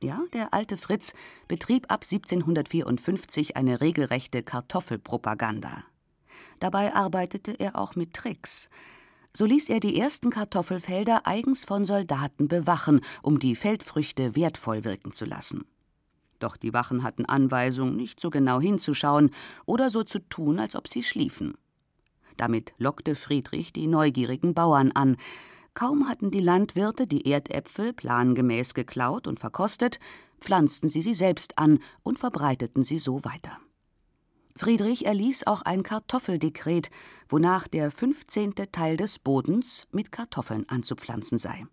Ja, 0.03 0.21
der 0.33 0.53
alte 0.53 0.77
Fritz 0.77 1.15
betrieb 1.49 1.91
ab 1.91 2.03
1754 2.03 3.57
eine 3.57 3.81
regelrechte 3.81 4.43
Kartoffelpropaganda. 4.43 5.85
Dabei 6.61 6.93
arbeitete 6.95 7.53
er 7.53 7.77
auch 7.77 7.95
mit 7.95 8.13
Tricks. 8.13 8.69
So 9.33 9.47
ließ 9.47 9.71
er 9.71 9.81
die 9.81 9.99
ersten 9.99 10.31
Kartoffelfelder 10.31 11.27
eigens 11.27 11.65
von 11.65 11.87
Soldaten 11.87 12.49
bewachen, 12.49 13.01
um 13.23 13.39
die 13.39 13.57
Feldfrüchte 13.57 14.37
wertvoll 14.37 14.85
wirken 14.85 15.13
zu 15.13 15.25
lassen. 15.25 15.65
Doch 16.43 16.57
die 16.57 16.75
Wachen 16.75 17.05
hatten 17.05 17.25
Anweisung, 17.25 17.95
nicht 17.95 18.19
so 18.19 18.29
genau 18.29 18.61
hinzuschauen 18.61 19.31
oder 19.65 19.91
so 19.91 20.03
zu 20.03 20.19
tun, 20.19 20.59
als 20.59 20.75
ob 20.75 20.89
sie 20.89 21.05
schliefen. 21.05 21.55
Damit 22.37 22.75
lockte 22.79 23.15
Friedrich 23.15 23.73
die 23.73 23.87
neugierigen 23.87 24.53
Bauern 24.53 24.91
an. 24.91 25.17
Kaum 25.75 26.09
hatten 26.09 26.33
die 26.33 26.41
Landwirte 26.41 27.07
die 27.07 27.31
Erdäpfel 27.31 27.93
plangemäß 27.93 28.75
geklaut 28.75 29.29
und 29.29 29.39
verkostet, 29.39 30.01
pflanzten 30.41 30.91
sie 30.91 31.01
sie 31.01 31.15
selbst 31.15 31.59
an 31.59 31.79
und 32.03 32.19
verbreiteten 32.19 32.83
sie 32.83 32.99
so 32.99 33.25
weiter. 33.25 33.59
Friedrich 34.57 35.07
erließ 35.07 35.47
auch 35.47 35.63
ein 35.63 35.85
Kartoffeldekret, 35.85 36.91
wonach 37.29 37.69
der 37.69 37.93
15. 37.93 38.55
Teil 38.73 38.97
des 38.97 39.21
Bodens 39.21 39.87
mit 39.93 40.11
Kartoffeln 40.11 40.69
anzupflanzen 40.69 41.39
sei. 41.39 41.67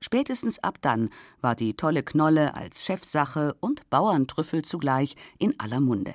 Spätestens 0.00 0.58
ab 0.58 0.78
dann 0.80 1.10
war 1.40 1.54
die 1.54 1.74
tolle 1.74 2.02
Knolle 2.02 2.54
als 2.54 2.84
Chefsache 2.84 3.56
und 3.60 3.88
Bauerntrüffel 3.90 4.62
zugleich 4.62 5.16
in 5.38 5.58
aller 5.58 5.80
Munde. 5.80 6.14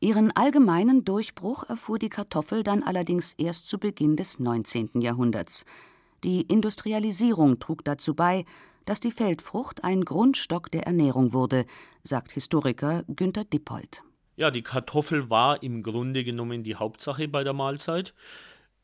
Ihren 0.00 0.30
allgemeinen 0.36 1.04
Durchbruch 1.04 1.64
erfuhr 1.64 1.98
die 1.98 2.10
Kartoffel 2.10 2.62
dann 2.62 2.82
allerdings 2.82 3.32
erst 3.38 3.68
zu 3.68 3.78
Beginn 3.78 4.16
des 4.16 4.38
19. 4.38 5.00
Jahrhunderts. 5.00 5.64
Die 6.22 6.42
Industrialisierung 6.42 7.58
trug 7.58 7.84
dazu 7.84 8.14
bei, 8.14 8.44
dass 8.84 9.00
die 9.00 9.10
Feldfrucht 9.10 9.84
ein 9.84 10.04
Grundstock 10.04 10.70
der 10.70 10.86
Ernährung 10.86 11.32
wurde, 11.32 11.66
sagt 12.04 12.32
Historiker 12.32 13.04
Günter 13.08 13.44
Dippold. 13.44 14.02
Ja, 14.36 14.50
die 14.50 14.62
Kartoffel 14.62 15.30
war 15.30 15.62
im 15.62 15.82
Grunde 15.82 16.24
genommen 16.24 16.62
die 16.62 16.76
Hauptsache 16.76 17.26
bei 17.26 17.42
der 17.42 17.54
Mahlzeit. 17.54 18.14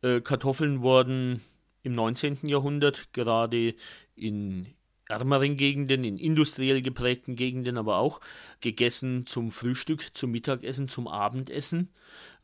Äh, 0.01 0.21
Kartoffeln 0.23 0.81
wurden 0.81 1.43
im 1.83 1.95
19. 1.95 2.39
Jahrhundert, 2.43 3.13
gerade 3.13 3.75
in 4.15 4.69
ärmeren 5.09 5.57
Gegenden, 5.57 6.05
in 6.05 6.17
industriell 6.17 6.81
geprägten 6.81 7.37
Gegenden, 7.37 7.77
aber 7.77 7.99
auch 7.99 8.21
gegessen 8.61 9.27
zum 9.27 9.51
Frühstück, 9.51 10.15
zum 10.15 10.31
Mittagessen, 10.31 10.89
zum 10.89 11.09
Abendessen, 11.09 11.91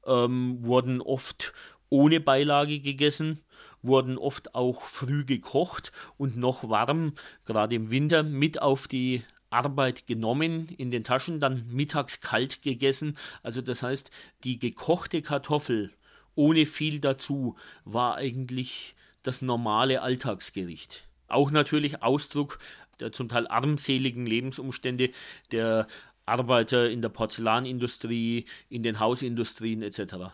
ähm, 0.07 0.59
wurden 0.61 1.01
oft 1.01 1.53
ohne 1.89 2.21
Beilage 2.21 2.81
gegessen, 2.81 3.41
wurden 3.83 4.19
oft 4.19 4.55
auch 4.55 4.83
früh 4.83 5.25
gekocht 5.25 5.93
und 6.17 6.37
noch 6.37 6.69
warm, 6.69 7.15
gerade 7.47 7.77
im 7.77 7.91
Winter, 7.91 8.23
mit 8.23 8.61
auf 8.61 8.89
die 8.89 9.23
Arbeit 9.51 10.07
genommen, 10.07 10.69
in 10.77 10.91
den 10.91 11.05
Taschen, 11.05 11.41
dann 11.41 11.67
mittags 11.69 12.21
kalt 12.21 12.61
gegessen. 12.61 13.17
Also 13.43 13.63
das 13.63 13.83
heißt, 13.83 14.11
die 14.45 14.59
gekochte 14.59 15.23
Kartoffel 15.23 15.91
ohne 16.35 16.67
viel 16.67 17.01
dazu 17.01 17.57
war 17.85 18.17
eigentlich 18.17 18.95
das 19.29 19.43
normale 19.43 20.01
Alltagsgericht. 20.01 21.07
Auch 21.29 21.51
natürlich 21.51 22.03
Ausdruck 22.03 22.59
der 22.99 23.13
zum 23.13 23.29
Teil 23.29 23.47
armseligen 23.47 24.27
Lebensumstände 24.27 25.11
der 25.53 25.87
Arbeiter 26.27 26.91
in 26.91 27.01
der 27.03 27.11
Porzellanindustrie, 27.11 28.47
in 28.69 28.83
den 28.83 28.99
Hausindustrien 28.99 29.83
etc. 29.83 30.33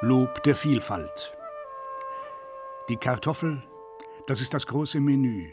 Lob 0.00 0.42
der 0.42 0.56
Vielfalt. 0.56 1.32
Die 2.88 2.96
Kartoffel, 2.96 3.62
das 4.26 4.40
ist 4.40 4.54
das 4.54 4.66
große 4.66 5.00
Menü. 5.00 5.50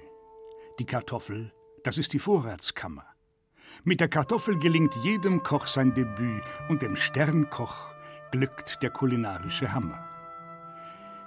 Die 0.80 0.86
Kartoffel, 0.86 1.54
das 1.84 1.98
ist 1.98 2.14
die 2.14 2.20
Vorratskammer. 2.20 3.06
Mit 3.84 4.00
der 4.00 4.10
Kartoffel 4.10 4.58
gelingt 4.60 4.96
jedem 5.04 5.44
Koch 5.44 5.68
sein 5.68 5.94
Debüt 5.94 6.44
und 6.70 6.82
dem 6.82 6.96
Sternkoch 6.96 7.92
glückt 8.32 8.82
der 8.82 8.90
kulinarische 8.90 9.72
Hammer. 9.74 10.04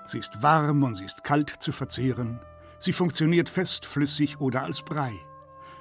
Sie 0.07 0.19
ist 0.19 0.43
warm 0.43 0.83
und 0.83 0.95
sie 0.95 1.05
ist 1.05 1.25
kalt 1.25 1.51
zu 1.51 1.73
verzehren. 1.73 2.41
Sie 2.79 2.93
funktioniert 2.93 3.49
festflüssig 3.49 4.41
oder 4.41 4.63
als 4.63 4.83
Brei. 4.83 5.15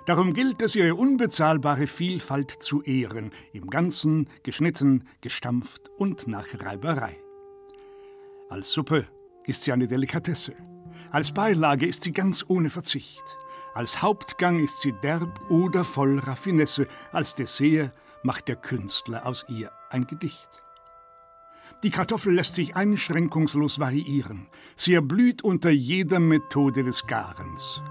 Darum 0.06 0.34
gilt 0.34 0.62
es, 0.62 0.76
ihre 0.76 0.96
unbezahlbare 0.96 1.88
Vielfalt 1.88 2.52
zu 2.62 2.82
ehren, 2.84 3.32
im 3.54 3.70
Ganzen, 3.70 4.30
geschnitten, 4.44 5.08
gestampft 5.22 5.90
und 5.98 6.28
nach 6.28 6.48
Reiberei. 6.54 7.18
Als 8.50 8.72
Suppe 8.72 9.08
ist 9.46 9.64
sie 9.64 9.72
eine 9.72 9.88
Delikatesse. 9.88 10.54
Als 11.12 11.32
Beilage 11.32 11.86
ist 11.86 12.04
sie 12.04 12.12
ganz 12.12 12.44
ohne 12.48 12.70
Verzicht. 12.70 13.24
Als 13.74 14.02
Hauptgang 14.02 14.64
ist 14.64 14.82
sie 14.82 14.94
derb 15.04 15.50
oder 15.50 15.84
voll 15.84 16.20
Raffinesse. 16.20 16.88
Als 17.12 17.36
Dessert 17.36 17.92
macht 18.24 18.48
der 18.48 18.58
Künstler 18.58 19.26
aus 19.26 19.46
ihr 19.48 19.72
ein 19.90 20.06
Gedicht. 20.06 20.63
Die 21.84 21.90
Kartoffel 21.90 22.34
lässt 22.34 22.56
sich 22.56 22.78
einschränkungslos 22.78 23.78
variieren. 23.78 24.48
Sie 24.78 24.94
erblüht 24.94 25.44
unter 25.44 25.70
jeder 25.70 26.20
Methode 26.20 26.82
des 26.82 27.08
Garens. 27.08 27.82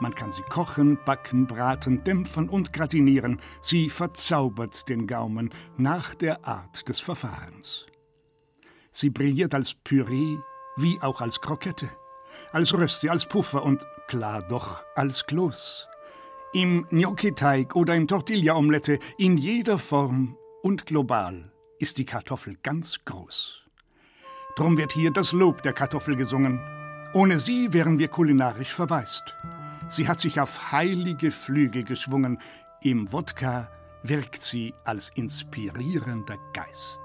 Man 0.00 0.14
kann 0.14 0.32
sie 0.32 0.42
kochen, 0.48 0.98
backen, 1.04 1.46
braten, 1.46 2.02
dämpfen 2.02 2.48
und 2.48 2.72
gratinieren. 2.72 3.40
Sie 3.60 3.90
verzaubert 3.90 4.88
den 4.88 5.06
Gaumen 5.06 5.50
nach 5.76 6.14
der 6.14 6.46
Art 6.46 6.88
des 6.88 6.98
Verfahrens. 6.98 7.86
Sie 8.90 9.10
brilliert 9.10 9.54
als 9.54 9.74
Püree 9.74 10.38
wie 10.76 10.98
auch 11.02 11.20
als 11.20 11.42
Krokette, 11.42 11.90
als 12.52 12.72
Rösti, 12.72 13.10
als 13.10 13.28
Puffer 13.28 13.62
und 13.62 13.86
klar 14.08 14.40
doch 14.48 14.82
als 14.94 15.26
Kloß. 15.26 15.88
Im 16.54 16.86
Gnocchi-Teig 16.88 17.76
oder 17.76 17.94
im 17.94 18.08
Tortilla-Omelette, 18.08 18.98
in 19.18 19.36
jeder 19.36 19.78
Form 19.78 20.38
und 20.62 20.86
global 20.86 21.51
ist 21.82 21.98
die 21.98 22.04
Kartoffel 22.04 22.56
ganz 22.62 23.04
groß. 23.04 23.60
Drum 24.54 24.78
wird 24.78 24.92
hier 24.92 25.10
das 25.10 25.32
Lob 25.32 25.62
der 25.62 25.72
Kartoffel 25.72 26.14
gesungen. 26.14 26.60
Ohne 27.12 27.40
sie 27.40 27.72
wären 27.72 27.98
wir 27.98 28.06
kulinarisch 28.06 28.72
verwaist. 28.72 29.34
Sie 29.88 30.06
hat 30.06 30.20
sich 30.20 30.40
auf 30.40 30.70
heilige 30.70 31.32
Flügel 31.32 31.82
geschwungen. 31.82 32.38
Im 32.82 33.12
Wodka 33.12 33.68
wirkt 34.04 34.42
sie 34.42 34.72
als 34.84 35.10
inspirierender 35.16 36.38
Geist. 36.52 37.02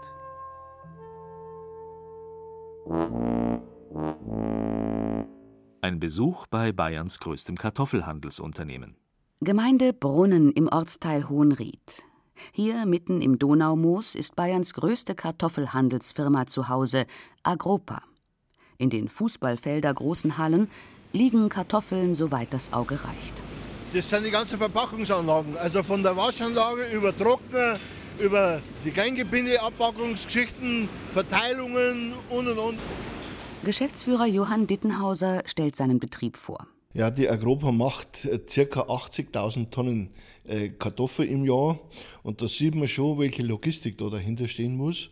Ein 5.82 6.00
Besuch 6.00 6.46
bei 6.48 6.72
Bayerns 6.72 7.20
größtem 7.20 7.58
Kartoffelhandelsunternehmen. 7.58 8.96
Gemeinde 9.42 9.94
Brunnen 9.94 10.52
im 10.52 10.68
Ortsteil 10.68 11.28
Hohenried. 11.30 12.04
Hier 12.52 12.86
mitten 12.86 13.22
im 13.22 13.40
Donaumoos 13.40 14.16
ist 14.16 14.36
Bayerns 14.36 14.74
größte 14.74 15.16
Kartoffelhandelsfirma 15.16 16.48
zu 16.48 16.70
Hause, 16.70 17.06
Agropa. 17.44 18.02
In 18.78 18.90
den 18.90 19.08
Fußballfelder 19.08 19.94
großen 19.94 20.38
Hallen 20.38 20.70
liegen 21.14 21.50
Kartoffeln, 21.50 22.16
soweit 22.16 22.54
das 22.54 22.74
Auge 22.74 22.96
reicht. 23.04 23.34
Das 23.94 24.10
sind 24.10 24.26
die 24.26 24.32
ganzen 24.32 24.58
Verpackungsanlagen, 24.58 25.58
also 25.58 25.82
von 25.82 26.04
der 26.04 26.16
Waschanlage 26.16 26.86
über 26.94 27.16
Trockner, 27.16 27.80
über 28.20 28.62
die 28.84 28.92
Kleingebinde, 28.92 29.62
Abpackungsgeschichten, 29.62 30.90
Verteilungen 31.14 32.14
und 32.30 32.48
und 32.48 32.58
und. 32.58 32.80
Geschäftsführer 33.64 34.26
Johann 34.28 34.68
Dittenhauser 34.68 35.42
stellt 35.46 35.76
seinen 35.76 36.00
Betrieb 36.00 36.38
vor. 36.38 36.68
Ja, 36.94 37.12
die 37.12 37.30
Agropa 37.30 37.72
macht 37.72 38.24
ca. 38.24 38.82
80.000 38.82 39.70
Tonnen 39.70 40.10
äh, 40.48 40.70
Kartoffel 40.70 41.28
im 41.28 41.46
Jahr 41.46 41.80
und 42.24 42.42
da 42.42 42.48
sieht 42.48 42.76
man 42.76 42.88
schon, 42.88 43.20
welche 43.20 43.44
Logistik 43.44 43.98
da 43.98 44.10
dahinter 44.10 44.48
stehen 44.48 44.76
muss. 44.76 45.10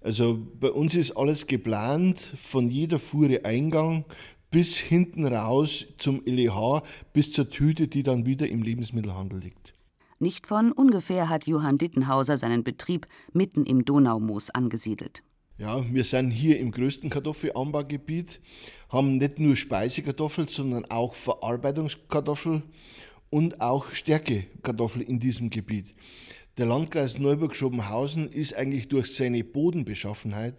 Also 0.00 0.38
bei 0.60 0.70
uns 0.70 0.94
ist 0.94 1.12
alles 1.12 1.46
geplant, 1.46 2.20
von 2.20 2.68
jeder 2.68 2.98
Fuhre 2.98 3.44
Eingang 3.44 4.04
bis 4.50 4.76
hinten 4.76 5.26
raus 5.26 5.86
zum 5.98 6.22
LEH, 6.24 6.82
bis 7.12 7.32
zur 7.32 7.48
Tüte, 7.48 7.88
die 7.88 8.02
dann 8.02 8.26
wieder 8.26 8.48
im 8.48 8.62
Lebensmittelhandel 8.62 9.40
liegt. 9.40 9.74
Nicht 10.20 10.46
von 10.46 10.72
ungefähr 10.72 11.28
hat 11.28 11.46
Johann 11.46 11.78
Dittenhauser 11.78 12.38
seinen 12.38 12.62
Betrieb 12.62 13.08
mitten 13.32 13.64
im 13.64 13.84
Donaumoos 13.84 14.50
angesiedelt. 14.50 15.22
Ja, 15.58 15.84
wir 15.92 16.04
sind 16.04 16.30
hier 16.30 16.58
im 16.58 16.70
größten 16.70 17.10
Kartoffelanbaugebiet, 17.10 18.40
haben 18.88 19.18
nicht 19.18 19.38
nur 19.38 19.56
Speisekartoffel, 19.56 20.48
sondern 20.48 20.84
auch 20.86 21.14
Verarbeitungskartoffel 21.14 22.62
und 23.34 23.60
auch 23.60 23.90
Stärkekartoffel 23.90 25.02
in 25.02 25.18
diesem 25.18 25.50
Gebiet. 25.50 25.96
Der 26.56 26.66
Landkreis 26.66 27.18
Neuburg-Schobenhausen 27.18 28.30
ist 28.30 28.54
eigentlich 28.54 28.86
durch 28.86 29.12
seine 29.12 29.42
Bodenbeschaffenheit 29.42 30.54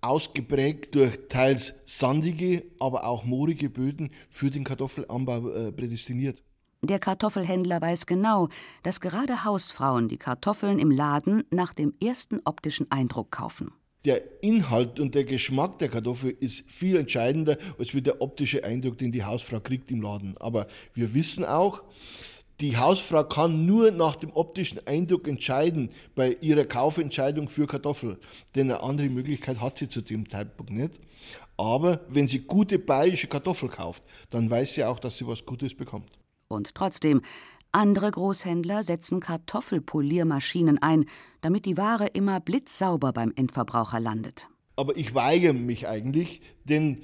ausgeprägt 0.00 0.96
durch 0.96 1.16
teils 1.28 1.74
sandige, 1.86 2.64
aber 2.80 3.06
auch 3.06 3.24
moorige 3.24 3.70
Böden 3.70 4.10
für 4.30 4.50
den 4.50 4.64
Kartoffelanbau 4.64 5.48
äh, 5.48 5.70
prädestiniert. 5.70 6.42
Der 6.82 6.98
Kartoffelhändler 6.98 7.80
weiß 7.80 8.06
genau, 8.06 8.48
dass 8.82 9.00
gerade 9.00 9.44
Hausfrauen 9.44 10.08
die 10.08 10.18
Kartoffeln 10.18 10.80
im 10.80 10.90
Laden 10.90 11.44
nach 11.50 11.72
dem 11.72 11.94
ersten 12.02 12.40
optischen 12.44 12.90
Eindruck 12.90 13.30
kaufen. 13.30 13.70
Der 14.04 14.42
Inhalt 14.42 15.00
und 15.00 15.14
der 15.14 15.24
Geschmack 15.24 15.78
der 15.80 15.88
Kartoffel 15.88 16.36
ist 16.38 16.70
viel 16.70 16.96
entscheidender 16.96 17.58
als 17.78 17.94
wie 17.94 18.02
der 18.02 18.22
optische 18.22 18.64
Eindruck, 18.64 18.98
den 18.98 19.12
die 19.12 19.24
Hausfrau 19.24 19.60
kriegt 19.60 19.90
im 19.90 20.02
Laden. 20.02 20.36
Aber 20.38 20.66
wir 20.94 21.14
wissen 21.14 21.44
auch, 21.44 21.82
die 22.60 22.76
Hausfrau 22.76 23.24
kann 23.24 23.66
nur 23.66 23.90
nach 23.92 24.16
dem 24.16 24.32
optischen 24.32 24.84
Eindruck 24.86 25.28
entscheiden 25.28 25.90
bei 26.14 26.36
ihrer 26.40 26.64
Kaufentscheidung 26.64 27.48
für 27.48 27.66
Kartoffel. 27.66 28.18
Denn 28.54 28.70
eine 28.70 28.82
andere 28.82 29.08
Möglichkeit 29.08 29.60
hat 29.60 29.78
sie 29.78 29.88
zu 29.88 30.00
dem 30.00 30.28
Zeitpunkt 30.28 30.72
nicht. 30.72 30.98
Aber 31.56 32.00
wenn 32.08 32.26
sie 32.26 32.40
gute 32.40 32.78
bayerische 32.78 33.26
Kartoffel 33.26 33.68
kauft, 33.68 34.02
dann 34.30 34.50
weiß 34.50 34.74
sie 34.74 34.84
auch, 34.84 34.98
dass 34.98 35.18
sie 35.18 35.26
was 35.26 35.44
Gutes 35.44 35.74
bekommt. 35.74 36.18
Und 36.48 36.74
trotzdem, 36.74 37.22
andere 37.72 38.10
Großhändler 38.10 38.82
setzen 38.82 39.20
Kartoffelpoliermaschinen 39.20 40.80
ein, 40.82 41.04
damit 41.40 41.66
die 41.66 41.76
Ware 41.76 42.06
immer 42.06 42.40
blitzsauber 42.40 43.12
beim 43.12 43.32
Endverbraucher 43.34 44.00
landet. 44.00 44.48
Aber 44.76 44.96
ich 44.96 45.14
weigere 45.14 45.54
mich 45.54 45.88
eigentlich, 45.88 46.40
denn 46.64 47.02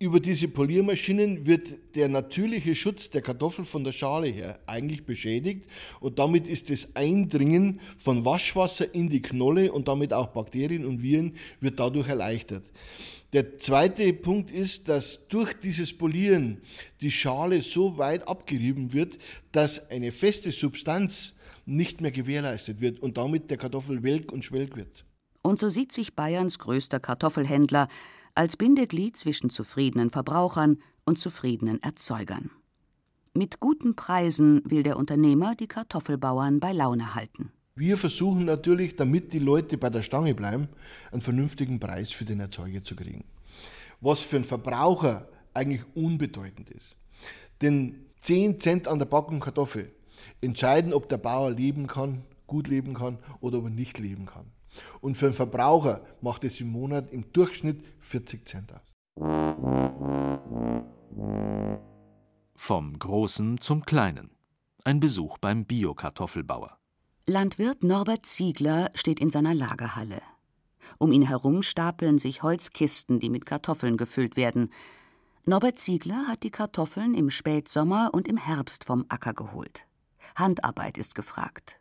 über 0.00 0.18
diese 0.18 0.48
Poliermaschinen 0.48 1.44
wird 1.44 1.94
der 1.94 2.08
natürliche 2.08 2.74
Schutz 2.74 3.10
der 3.10 3.20
Kartoffel 3.20 3.66
von 3.66 3.84
der 3.84 3.92
Schale 3.92 4.28
her 4.28 4.58
eigentlich 4.66 5.04
beschädigt 5.04 5.66
und 6.00 6.18
damit 6.18 6.48
ist 6.48 6.70
das 6.70 6.96
Eindringen 6.96 7.80
von 7.98 8.24
Waschwasser 8.24 8.94
in 8.94 9.10
die 9.10 9.20
Knolle 9.20 9.70
und 9.70 9.88
damit 9.88 10.14
auch 10.14 10.28
Bakterien 10.28 10.86
und 10.86 11.02
Viren 11.02 11.36
wird 11.60 11.78
dadurch 11.78 12.08
erleichtert. 12.08 12.64
Der 13.34 13.58
zweite 13.58 14.10
Punkt 14.14 14.50
ist, 14.50 14.88
dass 14.88 15.28
durch 15.28 15.52
dieses 15.52 15.96
Polieren 15.96 16.62
die 17.02 17.10
Schale 17.10 17.60
so 17.60 17.98
weit 17.98 18.26
abgerieben 18.26 18.94
wird, 18.94 19.18
dass 19.52 19.90
eine 19.90 20.12
feste 20.12 20.50
Substanz 20.50 21.34
nicht 21.66 22.00
mehr 22.00 22.10
gewährleistet 22.10 22.80
wird 22.80 23.00
und 23.00 23.18
damit 23.18 23.50
der 23.50 23.58
Kartoffel 23.58 24.02
welk 24.02 24.32
und 24.32 24.46
schwelk 24.46 24.76
wird. 24.76 25.04
Und 25.42 25.58
so 25.58 25.68
sieht 25.68 25.92
sich 25.92 26.14
Bayerns 26.14 26.58
größter 26.58 27.00
Kartoffelhändler 27.00 27.88
als 28.34 28.56
Bindeglied 28.56 29.16
zwischen 29.16 29.50
zufriedenen 29.50 30.10
Verbrauchern 30.10 30.78
und 31.04 31.18
zufriedenen 31.18 31.82
Erzeugern. 31.82 32.50
Mit 33.32 33.60
guten 33.60 33.94
Preisen 33.94 34.62
will 34.64 34.82
der 34.82 34.96
Unternehmer 34.96 35.54
die 35.54 35.68
Kartoffelbauern 35.68 36.58
bei 36.58 36.72
Laune 36.72 37.14
halten. 37.14 37.52
Wir 37.76 37.96
versuchen 37.96 38.44
natürlich, 38.44 38.96
damit 38.96 39.32
die 39.32 39.38
Leute 39.38 39.78
bei 39.78 39.88
der 39.88 40.02
Stange 40.02 40.34
bleiben, 40.34 40.68
einen 41.12 41.22
vernünftigen 41.22 41.78
Preis 41.78 42.10
für 42.10 42.24
den 42.24 42.40
Erzeuger 42.40 42.82
zu 42.82 42.96
kriegen. 42.96 43.24
Was 44.00 44.20
für 44.20 44.36
einen 44.36 44.44
Verbraucher 44.44 45.28
eigentlich 45.54 45.84
unbedeutend 45.94 46.70
ist. 46.70 46.96
Denn 47.62 48.06
10 48.20 48.60
Cent 48.60 48.88
an 48.88 48.98
der 48.98 49.06
Packung 49.06 49.40
Kartoffel 49.40 49.92
entscheiden, 50.40 50.92
ob 50.92 51.08
der 51.08 51.18
Bauer 51.18 51.50
leben 51.50 51.86
kann, 51.86 52.22
gut 52.46 52.68
leben 52.68 52.94
kann 52.94 53.18
oder 53.40 53.58
ob 53.58 53.64
er 53.64 53.70
nicht 53.70 53.98
leben 53.98 54.26
kann. 54.26 54.46
Und 55.00 55.16
für 55.16 55.26
einen 55.26 55.34
Verbraucher 55.34 56.02
macht 56.20 56.44
es 56.44 56.60
im 56.60 56.68
Monat 56.68 57.10
im 57.12 57.32
Durchschnitt 57.32 57.84
40 58.00 58.46
Cent 58.46 58.72
aus. 58.72 58.80
Vom 62.54 62.98
Großen 62.98 63.60
zum 63.60 63.84
Kleinen. 63.84 64.30
Ein 64.84 65.00
Besuch 65.00 65.38
beim 65.38 65.64
Bio-Kartoffelbauer. 65.64 66.78
Landwirt 67.26 67.82
Norbert 67.82 68.26
Ziegler 68.26 68.90
steht 68.94 69.20
in 69.20 69.30
seiner 69.30 69.54
Lagerhalle. 69.54 70.22
Um 70.98 71.12
ihn 71.12 71.22
herum 71.22 71.62
stapeln 71.62 72.18
sich 72.18 72.42
Holzkisten, 72.42 73.20
die 73.20 73.30
mit 73.30 73.46
Kartoffeln 73.46 73.96
gefüllt 73.96 74.36
werden. 74.36 74.70
Norbert 75.44 75.78
Ziegler 75.78 76.26
hat 76.28 76.42
die 76.42 76.50
Kartoffeln 76.50 77.14
im 77.14 77.30
Spätsommer 77.30 78.10
und 78.12 78.28
im 78.28 78.36
Herbst 78.36 78.84
vom 78.84 79.04
Acker 79.08 79.34
geholt. 79.34 79.86
Handarbeit 80.36 80.98
ist 80.98 81.14
gefragt. 81.14 81.79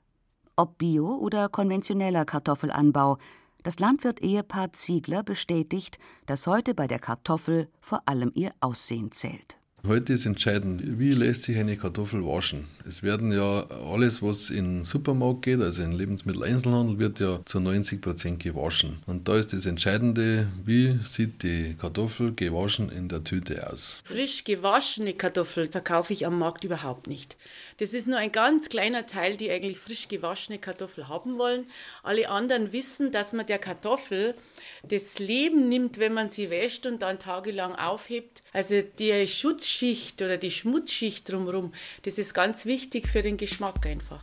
Ob 0.59 0.77
Bio 0.77 1.15
oder 1.15 1.47
konventioneller 1.47 2.25
Kartoffelanbau, 2.25 3.17
das 3.63 3.79
Landwirt-Ehepaar 3.79 4.73
Ziegler 4.73 5.23
bestätigt, 5.23 5.99
dass 6.25 6.47
heute 6.47 6.75
bei 6.75 6.85
der 6.85 6.99
Kartoffel 6.99 7.69
vor 7.79 8.01
allem 8.07 8.33
ihr 8.35 8.51
Aussehen 8.59 9.13
zählt. 9.13 9.58
Heute 9.87 10.11
ist 10.11 10.25
entscheidend, 10.25 10.99
wie 10.99 11.13
lässt 11.13 11.43
sich 11.43 11.57
eine 11.57 11.77
Kartoffel 11.77 12.25
waschen. 12.25 12.67
Es 12.85 13.01
werden 13.01 13.31
ja 13.31 13.65
alles, 13.89 14.21
was 14.21 14.49
in 14.49 14.79
den 14.79 14.83
Supermarkt 14.83 15.43
geht, 15.43 15.61
also 15.61 15.81
in 15.83 15.93
Lebensmitteleinzelhandel, 15.93 16.99
wird 16.99 17.21
ja 17.21 17.39
zu 17.45 17.61
90 17.61 18.01
Prozent 18.01 18.43
gewaschen. 18.43 18.99
Und 19.07 19.29
da 19.29 19.37
ist 19.37 19.53
das 19.53 19.65
Entscheidende, 19.65 20.47
wie 20.65 20.99
sieht 21.03 21.43
die 21.43 21.77
Kartoffel 21.79 22.33
gewaschen 22.35 22.89
in 22.89 23.07
der 23.07 23.23
Tüte 23.23 23.71
aus. 23.71 24.01
Frisch 24.03 24.43
gewaschene 24.43 25.13
Kartoffeln 25.13 25.71
verkaufe 25.71 26.11
ich 26.11 26.25
am 26.25 26.37
Markt 26.37 26.65
überhaupt 26.65 27.07
nicht. 27.07 27.37
Das 27.77 27.93
ist 27.93 28.05
nur 28.05 28.17
ein 28.17 28.33
ganz 28.33 28.67
kleiner 28.67 29.05
Teil, 29.05 29.37
die 29.37 29.49
eigentlich 29.49 29.79
frisch 29.79 30.09
gewaschene 30.09 30.59
Kartoffel 30.59 31.07
haben 31.07 31.37
wollen. 31.37 31.65
Alle 32.03 32.29
anderen 32.29 32.73
wissen, 32.73 33.11
dass 33.11 33.31
man 33.31 33.45
der 33.45 33.59
Kartoffel 33.59 34.35
das 34.83 35.19
Leben 35.19 35.69
nimmt, 35.69 35.99
wenn 35.99 36.13
man 36.13 36.29
sie 36.29 36.49
wäscht 36.49 36.85
und 36.85 37.01
dann 37.01 37.17
tagelang 37.17 37.75
aufhebt. 37.75 38.41
Also 38.51 38.81
die 38.81 39.25
Schutzschicht 39.69 40.21
oder 40.21 40.37
die 40.37 40.51
Schmutzschicht 40.51 41.31
drumherum, 41.31 41.71
das 42.01 42.17
ist 42.17 42.33
ganz 42.33 42.65
wichtig 42.65 43.07
für 43.07 43.21
den 43.21 43.37
Geschmack 43.37 43.85
einfach. 43.85 44.19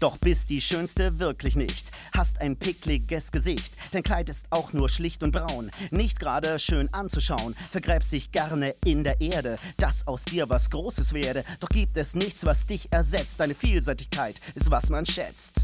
Doch 0.00 0.16
bist 0.18 0.50
die 0.50 0.60
Schönste 0.60 1.18
wirklich 1.18 1.56
nicht. 1.56 1.90
Hast 2.16 2.40
ein 2.40 2.56
pickliges 2.56 3.32
Gesicht. 3.32 3.74
Dein 3.92 4.02
Kleid 4.02 4.28
ist 4.28 4.46
auch 4.50 4.72
nur 4.72 4.88
schlicht 4.88 5.22
und 5.22 5.32
braun. 5.32 5.70
Nicht 5.90 6.20
gerade 6.20 6.58
schön 6.58 6.92
anzuschauen. 6.92 7.54
Vergräbst 7.54 8.12
dich 8.12 8.30
gerne 8.30 8.76
in 8.84 9.02
der 9.02 9.20
Erde. 9.20 9.56
Dass 9.76 10.06
aus 10.06 10.24
dir 10.24 10.48
was 10.48 10.70
Großes 10.70 11.14
werde. 11.14 11.44
Doch 11.58 11.68
gibt 11.68 11.96
es 11.96 12.14
nichts, 12.14 12.44
was 12.44 12.64
dich 12.66 12.86
ersetzt. 12.92 13.40
Deine 13.40 13.54
Vielseitigkeit 13.54 14.40
ist, 14.54 14.70
was 14.70 14.88
man 14.88 15.04
schätzt. 15.04 15.54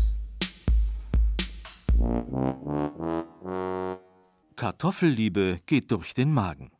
Kartoffelliebe 4.56 5.60
geht 5.66 5.92
durch 5.92 6.12
den 6.12 6.32
Magen. 6.32 6.72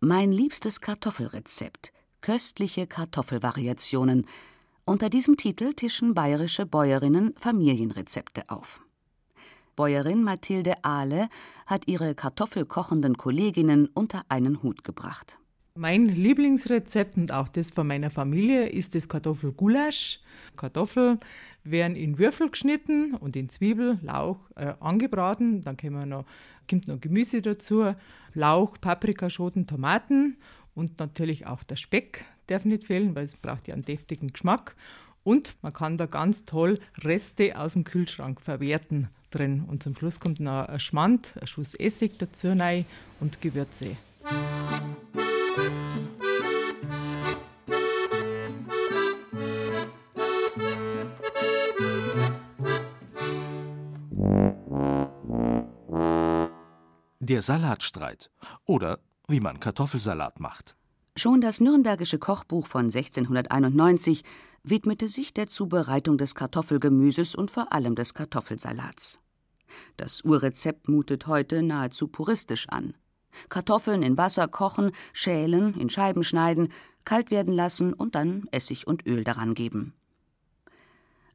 Mein 0.00 0.30
liebstes 0.30 0.82
Kartoffelrezept. 0.82 1.92
Köstliche 2.20 2.86
Kartoffelvariationen. 2.86 4.26
Unter 4.84 5.08
diesem 5.08 5.36
Titel 5.36 5.74
tischen 5.74 6.14
bayerische 6.14 6.66
Bäuerinnen 6.66 7.34
Familienrezepte 7.36 8.48
auf. 8.48 8.80
Bäuerin 9.76 10.24
Mathilde 10.24 10.74
Ahle 10.82 11.28
hat 11.66 11.86
ihre 11.86 12.16
kartoffelkochenden 12.16 13.16
Kolleginnen 13.16 13.88
unter 13.94 14.22
einen 14.28 14.62
Hut 14.62 14.82
gebracht. 14.82 15.38
Mein 15.76 16.06
Lieblingsrezept 16.06 17.16
und 17.16 17.30
auch 17.30 17.46
das 17.46 17.70
von 17.70 17.86
meiner 17.86 18.10
Familie 18.10 18.66
ist 18.68 18.96
das 18.96 19.08
Kartoffelgulasch. 19.08 20.18
Kartoffeln 20.56 21.20
werden 21.62 21.94
in 21.94 22.18
Würfel 22.18 22.50
geschnitten 22.50 23.14
und 23.14 23.36
in 23.36 23.48
Zwiebel, 23.48 24.00
Lauch 24.02 24.40
äh, 24.56 24.74
angebraten. 24.80 25.62
Dann 25.62 25.76
noch, 26.08 26.24
kommt 26.68 26.88
noch 26.88 27.00
Gemüse 27.00 27.42
dazu, 27.42 27.94
Lauch, 28.34 28.80
Paprikaschoten, 28.80 29.68
Tomaten 29.68 30.38
und 30.78 31.00
natürlich 31.00 31.46
auch 31.46 31.64
der 31.64 31.76
Speck 31.76 32.24
darf 32.46 32.64
nicht 32.64 32.84
fehlen, 32.84 33.14
weil 33.16 33.24
es 33.24 33.34
braucht 33.34 33.66
ja 33.66 33.74
einen 33.74 33.84
deftigen 33.84 34.28
Geschmack. 34.28 34.76
Und 35.24 35.56
man 35.60 35.72
kann 35.72 35.98
da 35.98 36.06
ganz 36.06 36.44
toll 36.44 36.78
Reste 37.02 37.58
aus 37.58 37.72
dem 37.72 37.82
Kühlschrank 37.84 38.40
verwerten 38.40 39.08
drin. 39.30 39.64
Und 39.66 39.82
zum 39.82 39.94
Schluss 39.96 40.20
kommt 40.20 40.40
noch 40.40 40.66
ein 40.68 40.80
Schmand, 40.80 41.34
ein 41.40 41.46
Schuss 41.48 41.74
Essig 41.74 42.18
dazu 42.18 42.48
rein 42.48 42.86
und 43.20 43.42
Gewürze. 43.42 43.96
Der 57.18 57.42
Salatstreit 57.42 58.30
oder 58.64 59.00
wie 59.28 59.40
man 59.40 59.60
Kartoffelsalat 59.60 60.40
macht. 60.40 60.74
Schon 61.14 61.40
das 61.40 61.60
Nürnbergische 61.60 62.18
Kochbuch 62.18 62.66
von 62.66 62.86
1691 62.86 64.24
widmete 64.62 65.08
sich 65.08 65.34
der 65.34 65.48
Zubereitung 65.48 66.16
des 66.16 66.34
Kartoffelgemüses 66.34 67.34
und 67.34 67.50
vor 67.50 67.72
allem 67.72 67.94
des 67.94 68.14
Kartoffelsalats. 68.14 69.20
Das 69.96 70.22
Urrezept 70.22 70.88
mutet 70.88 71.26
heute 71.26 71.62
nahezu 71.62 72.08
puristisch 72.08 72.68
an. 72.68 72.94
Kartoffeln 73.50 74.02
in 74.02 74.16
Wasser 74.16 74.48
kochen, 74.48 74.92
schälen, 75.12 75.74
in 75.74 75.90
Scheiben 75.90 76.24
schneiden, 76.24 76.72
kalt 77.04 77.30
werden 77.30 77.52
lassen 77.52 77.92
und 77.92 78.14
dann 78.14 78.48
Essig 78.50 78.86
und 78.86 79.06
Öl 79.06 79.24
daran 79.24 79.54
geben. 79.54 79.92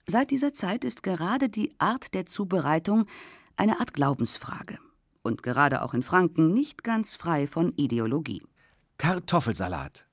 Seit 0.07 0.31
dieser 0.31 0.53
Zeit 0.53 0.83
ist 0.83 1.03
gerade 1.03 1.49
die 1.49 1.73
Art 1.77 2.13
der 2.13 2.25
Zubereitung 2.25 3.05
eine 3.55 3.79
Art 3.79 3.93
Glaubensfrage 3.93 4.79
und 5.23 5.41
gerade 5.41 5.81
auch 5.81 5.93
in 5.93 6.03
Franken 6.03 6.53
nicht 6.53 6.83
ganz 6.83 7.15
frei 7.15 7.47
von 7.47 7.73
Ideologie. 7.75 8.43
Kartoffelsalat. 8.97 10.05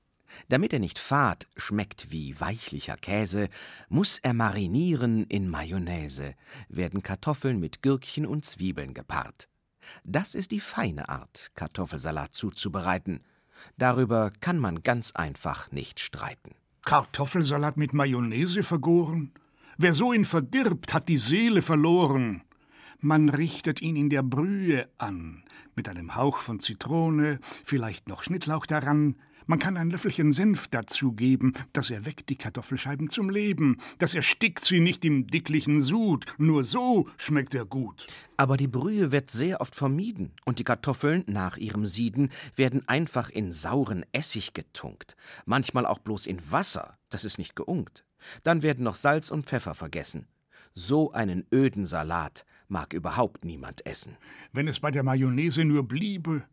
Damit 0.49 0.73
er 0.73 0.79
nicht 0.79 0.99
fad 0.99 1.49
schmeckt 1.57 2.11
wie 2.11 2.41
weichlicher 2.41 2.97
Käse, 2.97 3.49
muss 3.89 4.19
er 4.19 4.33
marinieren 4.33 5.25
in 5.25 5.49
Mayonnaise, 5.49 6.35
werden 6.69 7.03
Kartoffeln 7.03 7.59
mit 7.59 7.83
Gürkchen 7.83 8.27
und 8.27 8.45
Zwiebeln 8.45 8.95
gepaart. 8.95 9.49
Das 10.05 10.35
ist 10.35 10.53
die 10.53 10.61
feine 10.61 11.09
Art, 11.09 11.51
Kartoffelsalat 11.55 12.35
zuzubereiten. 12.35 13.25
Darüber 13.77 14.31
kann 14.41 14.59
man 14.59 14.83
ganz 14.83 15.13
einfach 15.13 15.71
nicht 15.73 16.01
streiten. 16.01 16.55
Kartoffelsalat 16.85 17.77
mit 17.77 17.93
Mayonnaise 17.93 18.63
vergoren? 18.63 19.33
Wer 19.77 19.95
so 19.95 20.13
ihn 20.13 20.25
verdirbt, 20.25 20.95
hat 20.95 21.09
die 21.09 21.19
Seele 21.19 21.63
verloren. 21.63 22.43
Man 23.03 23.31
richtet 23.31 23.81
ihn 23.81 23.97
in 23.97 24.11
der 24.11 24.23
Brühe 24.23 24.87
an, 24.99 25.43
mit 25.75 25.89
einem 25.89 26.17
Hauch 26.17 26.37
von 26.37 26.61
Zitrone, 26.61 27.39
vielleicht 27.65 28.09
noch 28.09 28.23
Schnittlauch 28.23 28.67
daran. 28.67 29.17
Man 29.47 29.59
kann 29.59 29.79
ein 29.79 29.91
Löffelchen 29.91 30.33
Senf 30.33 30.69
dazugeben, 30.69 31.55
das 31.73 31.89
erweckt 31.89 32.29
die 32.29 32.37
Kartoffelscheiben 32.37 33.09
zum 33.09 33.31
Leben, 33.31 33.79
das 33.97 34.15
erstickt 34.15 34.67
sie 34.67 34.81
nicht 34.81 35.03
im 35.07 35.27
dicklichen 35.27 35.81
Sud, 35.81 36.27
nur 36.37 36.63
so 36.63 37.09
schmeckt 37.17 37.55
er 37.55 37.65
gut. 37.65 38.07
Aber 38.37 38.59
die 38.59 38.69
Brühe 38.69 39.13
wird 39.13 39.31
sehr 39.31 39.63
oft 39.63 39.75
vermieden 39.75 40.33
und 40.45 40.59
die 40.59 40.65
Kartoffeln 40.65 41.25
nach 41.27 41.57
ihrem 41.57 41.87
Sieden 41.87 42.29
werden 42.55 42.87
einfach 42.87 43.31
in 43.31 43.51
sauren 43.51 44.05
Essig 44.13 44.53
getunkt, 44.53 45.17
manchmal 45.47 45.87
auch 45.87 46.01
bloß 46.01 46.27
in 46.27 46.39
Wasser, 46.53 46.99
das 47.09 47.25
ist 47.25 47.39
nicht 47.39 47.57
geunkt. 47.57 48.05
Dann 48.43 48.63
werden 48.63 48.85
noch 48.85 48.95
Salz 48.95 49.31
und 49.31 49.47
Pfeffer 49.47 49.75
vergessen. 49.75 50.29
So 50.75 51.13
einen 51.13 51.47
öden 51.51 51.87
Salat 51.87 52.45
mag 52.71 52.93
überhaupt 52.93 53.45
niemand 53.45 53.85
essen. 53.87 54.17
Wenn 54.53 54.69
es 54.69 54.81
bei 54.81 54.91
der 54.91 55.03
Mayonnaise 55.03 55.65
nur 55.65 55.87
bliebe. 55.87 56.45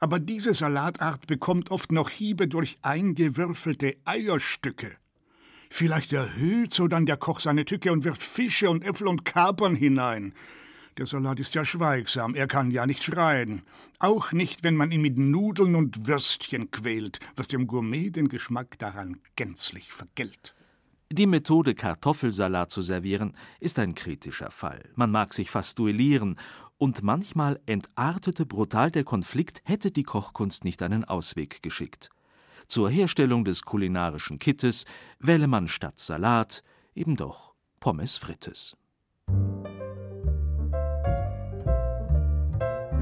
Aber 0.00 0.20
diese 0.20 0.54
Salatart 0.54 1.26
bekommt 1.26 1.70
oft 1.70 1.92
noch 1.92 2.10
Hiebe 2.10 2.48
durch 2.48 2.78
eingewürfelte 2.82 3.96
Eierstücke. 4.04 4.96
Vielleicht 5.70 6.12
erhöht 6.12 6.72
so 6.72 6.88
dann 6.88 7.06
der 7.06 7.16
Koch 7.16 7.40
seine 7.40 7.64
Tücke 7.64 7.92
und 7.92 8.04
wirft 8.04 8.22
Fische 8.22 8.70
und 8.70 8.84
Äpfel 8.84 9.08
und 9.08 9.24
Kapern 9.24 9.74
hinein. 9.74 10.34
Der 10.96 11.06
Salat 11.06 11.38
ist 11.38 11.54
ja 11.54 11.64
schweigsam, 11.64 12.34
er 12.34 12.48
kann 12.48 12.72
ja 12.72 12.84
nicht 12.84 13.04
schreien. 13.04 13.62
Auch 14.00 14.32
nicht, 14.32 14.64
wenn 14.64 14.74
man 14.74 14.90
ihn 14.90 15.00
mit 15.00 15.16
Nudeln 15.16 15.76
und 15.76 16.08
Würstchen 16.08 16.72
quält, 16.72 17.20
was 17.36 17.46
dem 17.46 17.68
Gourmet 17.68 18.10
den 18.10 18.28
Geschmack 18.28 18.78
daran 18.78 19.20
gänzlich 19.36 19.92
vergällt. 19.92 20.54
Die 21.10 21.26
Methode, 21.26 21.74
Kartoffelsalat 21.74 22.70
zu 22.70 22.82
servieren, 22.82 23.32
ist 23.60 23.78
ein 23.78 23.94
kritischer 23.94 24.50
Fall. 24.50 24.90
Man 24.94 25.10
mag 25.10 25.32
sich 25.32 25.50
fast 25.50 25.78
duellieren, 25.78 26.36
und 26.76 27.02
manchmal 27.02 27.58
entartete 27.66 28.44
brutal 28.46 28.90
der 28.90 29.04
Konflikt, 29.04 29.62
hätte 29.64 29.90
die 29.90 30.04
Kochkunst 30.04 30.64
nicht 30.64 30.82
einen 30.82 31.04
Ausweg 31.04 31.62
geschickt. 31.62 32.10
Zur 32.68 32.90
Herstellung 32.90 33.44
des 33.44 33.62
kulinarischen 33.62 34.38
Kittes 34.38 34.84
wähle 35.18 35.48
man 35.48 35.66
statt 35.66 35.98
Salat 35.98 36.62
eben 36.94 37.16
doch 37.16 37.54
Pommes 37.80 38.16
frites. 38.16 38.76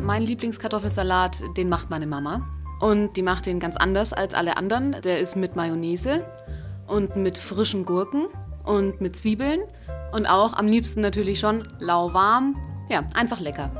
Mein 0.01 0.23
Lieblingskartoffelsalat, 0.23 1.43
den 1.57 1.69
macht 1.69 1.91
meine 1.91 2.07
Mama. 2.07 2.47
Und 2.81 3.17
die 3.17 3.23
macht 3.23 3.47
den 3.47 3.59
ganz 3.59 3.77
anders 3.77 4.13
als 4.13 4.33
alle 4.33 4.57
anderen. 4.57 4.93
Der 5.03 5.19
ist 5.19 5.35
mit 5.35 5.57
Mayonnaise 5.57 6.25
und 6.87 7.17
mit 7.17 7.39
frischen 7.39 7.85
Gurken 7.85 8.27
und 8.65 9.01
mit 9.01 9.17
Zwiebeln 9.17 9.61
und 10.13 10.27
auch 10.27 10.55
am 10.55 10.67
liebsten 10.67 11.01
natürlich 11.01 11.41
schon 11.41 11.67
lauwarm. 11.79 12.57
Ja, 12.89 13.05
einfach 13.15 13.41
lecker. 13.41 13.71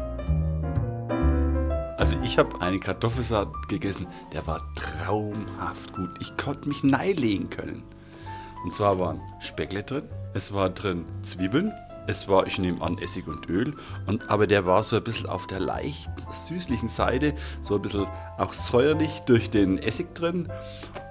Also 1.99 2.17
ich 2.23 2.39
habe 2.39 2.61
einen 2.61 2.79
Kartoffelsalat 2.79 3.69
gegessen, 3.69 4.07
der 4.33 4.47
war 4.47 4.61
traumhaft 4.77 5.93
gut. 5.95 6.11
Ich 6.21 6.37
konnte 6.37 6.69
mich 6.69 6.85
neilegen 6.85 7.51
können. 7.51 7.83
Und 8.65 8.73
zwar 8.73 8.99
waren 8.99 9.21
Speckle 9.41 9.83
drin, 9.83 10.05
es 10.35 10.53
war 10.53 10.71
drin 10.71 11.05
Zwiebeln, 11.23 11.73
es 12.07 12.29
war, 12.29 12.47
ich 12.47 12.59
nehme 12.59 12.81
an, 12.83 12.99
Essig 12.99 13.27
und 13.27 13.49
Öl, 13.49 13.75
und, 14.07 14.31
aber 14.31 14.47
der 14.47 14.67
war 14.67 14.85
so 14.85 14.97
ein 14.97 15.05
bisschen 15.05 15.29
auf 15.29 15.47
der 15.47 15.61
leicht 15.61 16.11
süßlichen 16.31 16.89
Seite, 16.89 17.35
so 17.61 17.77
ein 17.77 17.83
bisschen 17.83 18.07
auch 18.39 18.53
säuerlich 18.53 19.21
durch 19.21 19.51
den 19.51 19.79
Essig 19.79 20.15
drin 20.15 20.49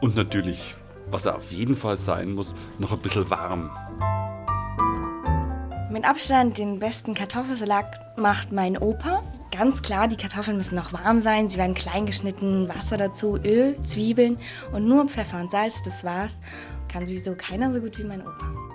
und 0.01 0.15
natürlich, 0.15 0.75
was 1.11 1.25
er 1.25 1.35
auf 1.35 1.51
jeden 1.51 1.75
Fall 1.75 1.97
sein 1.97 2.33
muss, 2.33 2.53
noch 2.79 2.91
ein 2.91 2.99
bisschen 2.99 3.29
warm. 3.29 3.71
Mit 5.91 6.03
Abstand 6.03 6.57
den 6.57 6.79
besten 6.79 7.13
Kartoffelsalat 7.13 8.17
macht 8.17 8.51
mein 8.51 8.77
Opa. 8.77 9.23
Ganz 9.57 9.81
klar, 9.81 10.09
die 10.09 10.17
Kartoffeln 10.17 10.57
müssen 10.57 10.75
noch 10.75 10.91
warm 10.91 11.21
sein. 11.21 11.47
Sie 11.47 11.57
werden 11.57 11.73
klein 11.73 12.05
geschnitten, 12.05 12.67
Wasser 12.67 12.97
dazu, 12.97 13.37
Öl, 13.37 13.81
Zwiebeln 13.83 14.37
und 14.73 14.85
nur 14.85 15.07
Pfeffer 15.07 15.39
und 15.39 15.51
Salz, 15.51 15.81
das 15.83 16.03
war's. 16.03 16.41
Kann 16.91 17.05
sowieso 17.05 17.35
keiner 17.35 17.73
so 17.73 17.79
gut 17.79 17.97
wie 17.97 18.03
mein 18.03 18.21
Opa. 18.21 18.74